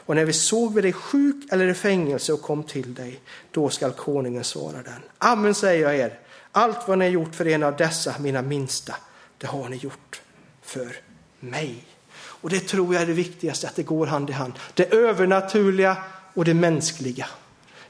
Och 0.06 0.16
när 0.16 0.26
vi 0.26 0.34
såg 0.34 0.74
vi 0.74 0.82
dig 0.82 0.94
sjuk 0.94 1.36
eller 1.52 1.68
i 1.68 1.74
fängelse 1.74 2.34
och 2.34 2.42
kom 2.42 2.64
till 2.64 2.94
dig, 2.94 3.20
då 3.52 3.70
skall 3.70 3.92
konungen 3.92 4.44
svara 4.44 4.82
den. 4.84 5.02
Amen 5.18 5.56
säger 5.56 5.84
jag 5.84 5.96
er, 5.96 6.20
allt 6.52 6.88
vad 6.88 6.98
ni 6.98 7.06
har 7.06 7.12
gjort 7.12 7.36
för 7.36 7.48
en 7.48 7.64
av 7.64 7.76
dessa, 7.76 8.16
mina 8.20 8.42
minsta, 8.42 8.96
det 9.38 9.48
har 9.48 9.70
ni 9.70 9.76
gjort 9.76 10.22
för 10.62 10.96
mig. 11.44 11.86
Och 12.16 12.50
det 12.50 12.60
tror 12.60 12.94
jag 12.94 13.04
är 13.04 13.08
det 13.08 13.14
viktigaste, 13.14 13.68
att 13.68 13.76
det 13.76 13.84
går 13.84 14.08
hand 14.08 14.30
i 14.30 14.34
hand. 14.34 14.54
Det 14.74 14.94
övernaturliga 14.94 15.98
och 16.34 16.46
det 16.46 16.54
mänskliga. 16.54 17.26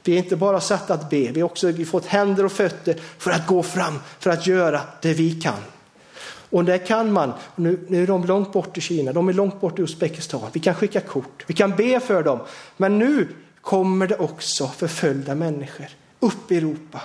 Vi 0.02 0.12
är 0.12 0.18
inte 0.18 0.36
bara 0.36 0.60
satta 0.60 0.94
att 0.94 1.10
be, 1.10 1.32
vi 1.32 1.40
har 1.40 1.48
också 1.48 1.72
fått 1.72 2.06
händer 2.06 2.44
och 2.44 2.52
fötter 2.52 2.96
för 3.18 3.30
att 3.30 3.46
gå 3.46 3.62
fram, 3.62 4.00
för 4.18 4.30
att 4.30 4.46
göra 4.46 4.80
det 5.02 5.14
vi 5.14 5.40
kan. 5.40 5.60
Och 6.50 6.64
det 6.64 6.78
kan 6.78 7.12
man, 7.12 7.32
nu, 7.56 7.86
nu 7.88 8.02
är 8.02 8.06
de 8.06 8.24
långt 8.24 8.52
bort 8.52 8.78
i 8.78 8.80
Kina, 8.80 9.12
de 9.12 9.28
är 9.28 9.32
långt 9.32 9.60
bort 9.60 9.78
i 9.78 9.82
Uzbekistan, 9.82 10.50
vi 10.52 10.60
kan 10.60 10.74
skicka 10.74 11.00
kort, 11.00 11.44
vi 11.46 11.54
kan 11.54 11.76
be 11.76 12.00
för 12.00 12.22
dem. 12.22 12.40
Men 12.76 12.98
nu 12.98 13.28
kommer 13.60 14.06
det 14.06 14.16
också 14.16 14.68
förföljda 14.68 15.34
människor 15.34 15.86
upp 16.20 16.52
i 16.52 16.56
Europa. 16.56 17.00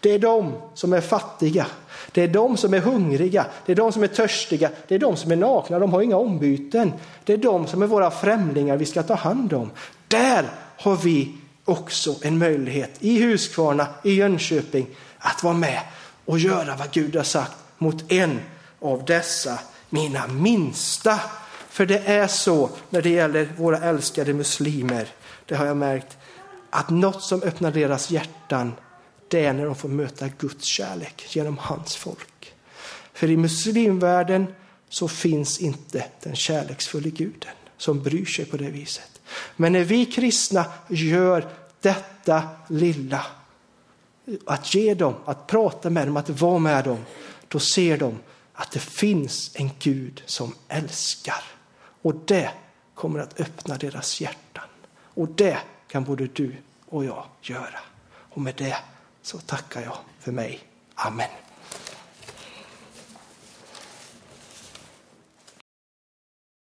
Det 0.00 0.10
är 0.10 0.18
de 0.18 0.54
som 0.74 0.92
är 0.92 1.00
fattiga. 1.00 1.66
Det 2.12 2.22
är 2.22 2.28
de 2.28 2.56
som 2.56 2.74
är 2.74 2.78
hungriga, 2.78 3.46
det 3.66 3.72
är 3.72 3.76
de 3.76 3.92
som 3.92 4.02
är 4.02 4.06
törstiga, 4.06 4.70
det 4.88 4.94
är 4.94 4.98
de 4.98 5.16
som 5.16 5.32
är 5.32 5.36
nakna, 5.36 5.78
de 5.78 5.92
har 5.92 6.02
inga 6.02 6.16
ombyten. 6.16 6.92
Det 7.24 7.32
är 7.32 7.36
de 7.36 7.66
som 7.66 7.82
är 7.82 7.86
våra 7.86 8.10
främlingar 8.10 8.76
vi 8.76 8.86
ska 8.86 9.02
ta 9.02 9.14
hand 9.14 9.52
om. 9.52 9.70
Där 10.08 10.44
har 10.76 10.96
vi 10.96 11.34
också 11.64 12.14
en 12.22 12.38
möjlighet 12.38 12.90
i 12.98 13.22
Huskvarna, 13.22 13.86
i 14.04 14.14
Jönköping, 14.14 14.86
att 15.18 15.42
vara 15.42 15.54
med 15.54 15.80
och 16.24 16.38
göra 16.38 16.76
vad 16.76 16.90
Gud 16.90 17.16
har 17.16 17.22
sagt 17.22 17.56
mot 17.78 18.12
en 18.12 18.40
av 18.80 19.04
dessa 19.04 19.58
mina 19.90 20.26
minsta. 20.26 21.20
För 21.68 21.86
det 21.86 21.98
är 21.98 22.26
så 22.26 22.70
när 22.90 23.02
det 23.02 23.10
gäller 23.10 23.48
våra 23.56 23.78
älskade 23.78 24.32
muslimer, 24.32 25.08
det 25.46 25.54
har 25.54 25.66
jag 25.66 25.76
märkt, 25.76 26.16
att 26.70 26.90
något 26.90 27.22
som 27.22 27.42
öppnar 27.42 27.70
deras 27.70 28.10
hjärtan, 28.10 28.72
det 29.28 29.44
är 29.44 29.52
när 29.52 29.64
de 29.64 29.74
får 29.74 29.88
möta 29.88 30.28
Guds 30.28 30.64
kärlek 30.64 31.36
genom 31.36 31.58
hans 31.58 31.96
folk. 31.96 32.54
För 33.12 33.30
i 33.30 33.36
muslimvärlden 33.36 34.54
så 34.88 35.08
finns 35.08 35.58
inte 35.58 36.04
den 36.22 36.36
kärleksfulla 36.36 37.08
guden 37.08 37.54
som 37.76 38.02
bryr 38.02 38.24
sig 38.24 38.44
på 38.44 38.56
det 38.56 38.70
viset. 38.70 39.20
Men 39.56 39.72
när 39.72 39.84
vi 39.84 40.06
kristna 40.06 40.64
gör 40.88 41.48
detta 41.80 42.48
lilla, 42.68 43.26
att 44.46 44.74
ge 44.74 44.94
dem, 44.94 45.14
att 45.24 45.46
prata 45.46 45.90
med 45.90 46.06
dem, 46.06 46.16
att 46.16 46.28
vara 46.28 46.58
med 46.58 46.84
dem, 46.84 46.98
då 47.48 47.58
ser 47.58 47.98
de 47.98 48.18
att 48.52 48.70
det 48.70 48.80
finns 48.80 49.50
en 49.54 49.70
Gud 49.78 50.22
som 50.26 50.54
älskar. 50.68 51.44
Och 52.02 52.14
det 52.14 52.50
kommer 52.94 53.20
att 53.20 53.40
öppna 53.40 53.76
deras 53.76 54.20
hjärtan. 54.20 54.64
Och 55.02 55.28
det 55.28 55.58
kan 55.88 56.04
både 56.04 56.26
du 56.26 56.56
och 56.86 57.04
jag 57.04 57.24
göra. 57.42 57.80
Och 58.10 58.40
med 58.40 58.54
det 58.56 58.76
så 59.28 59.38
tackar 59.38 59.80
jag 59.80 59.96
för 60.20 60.32
mig. 60.32 60.60
Amen. 60.94 61.28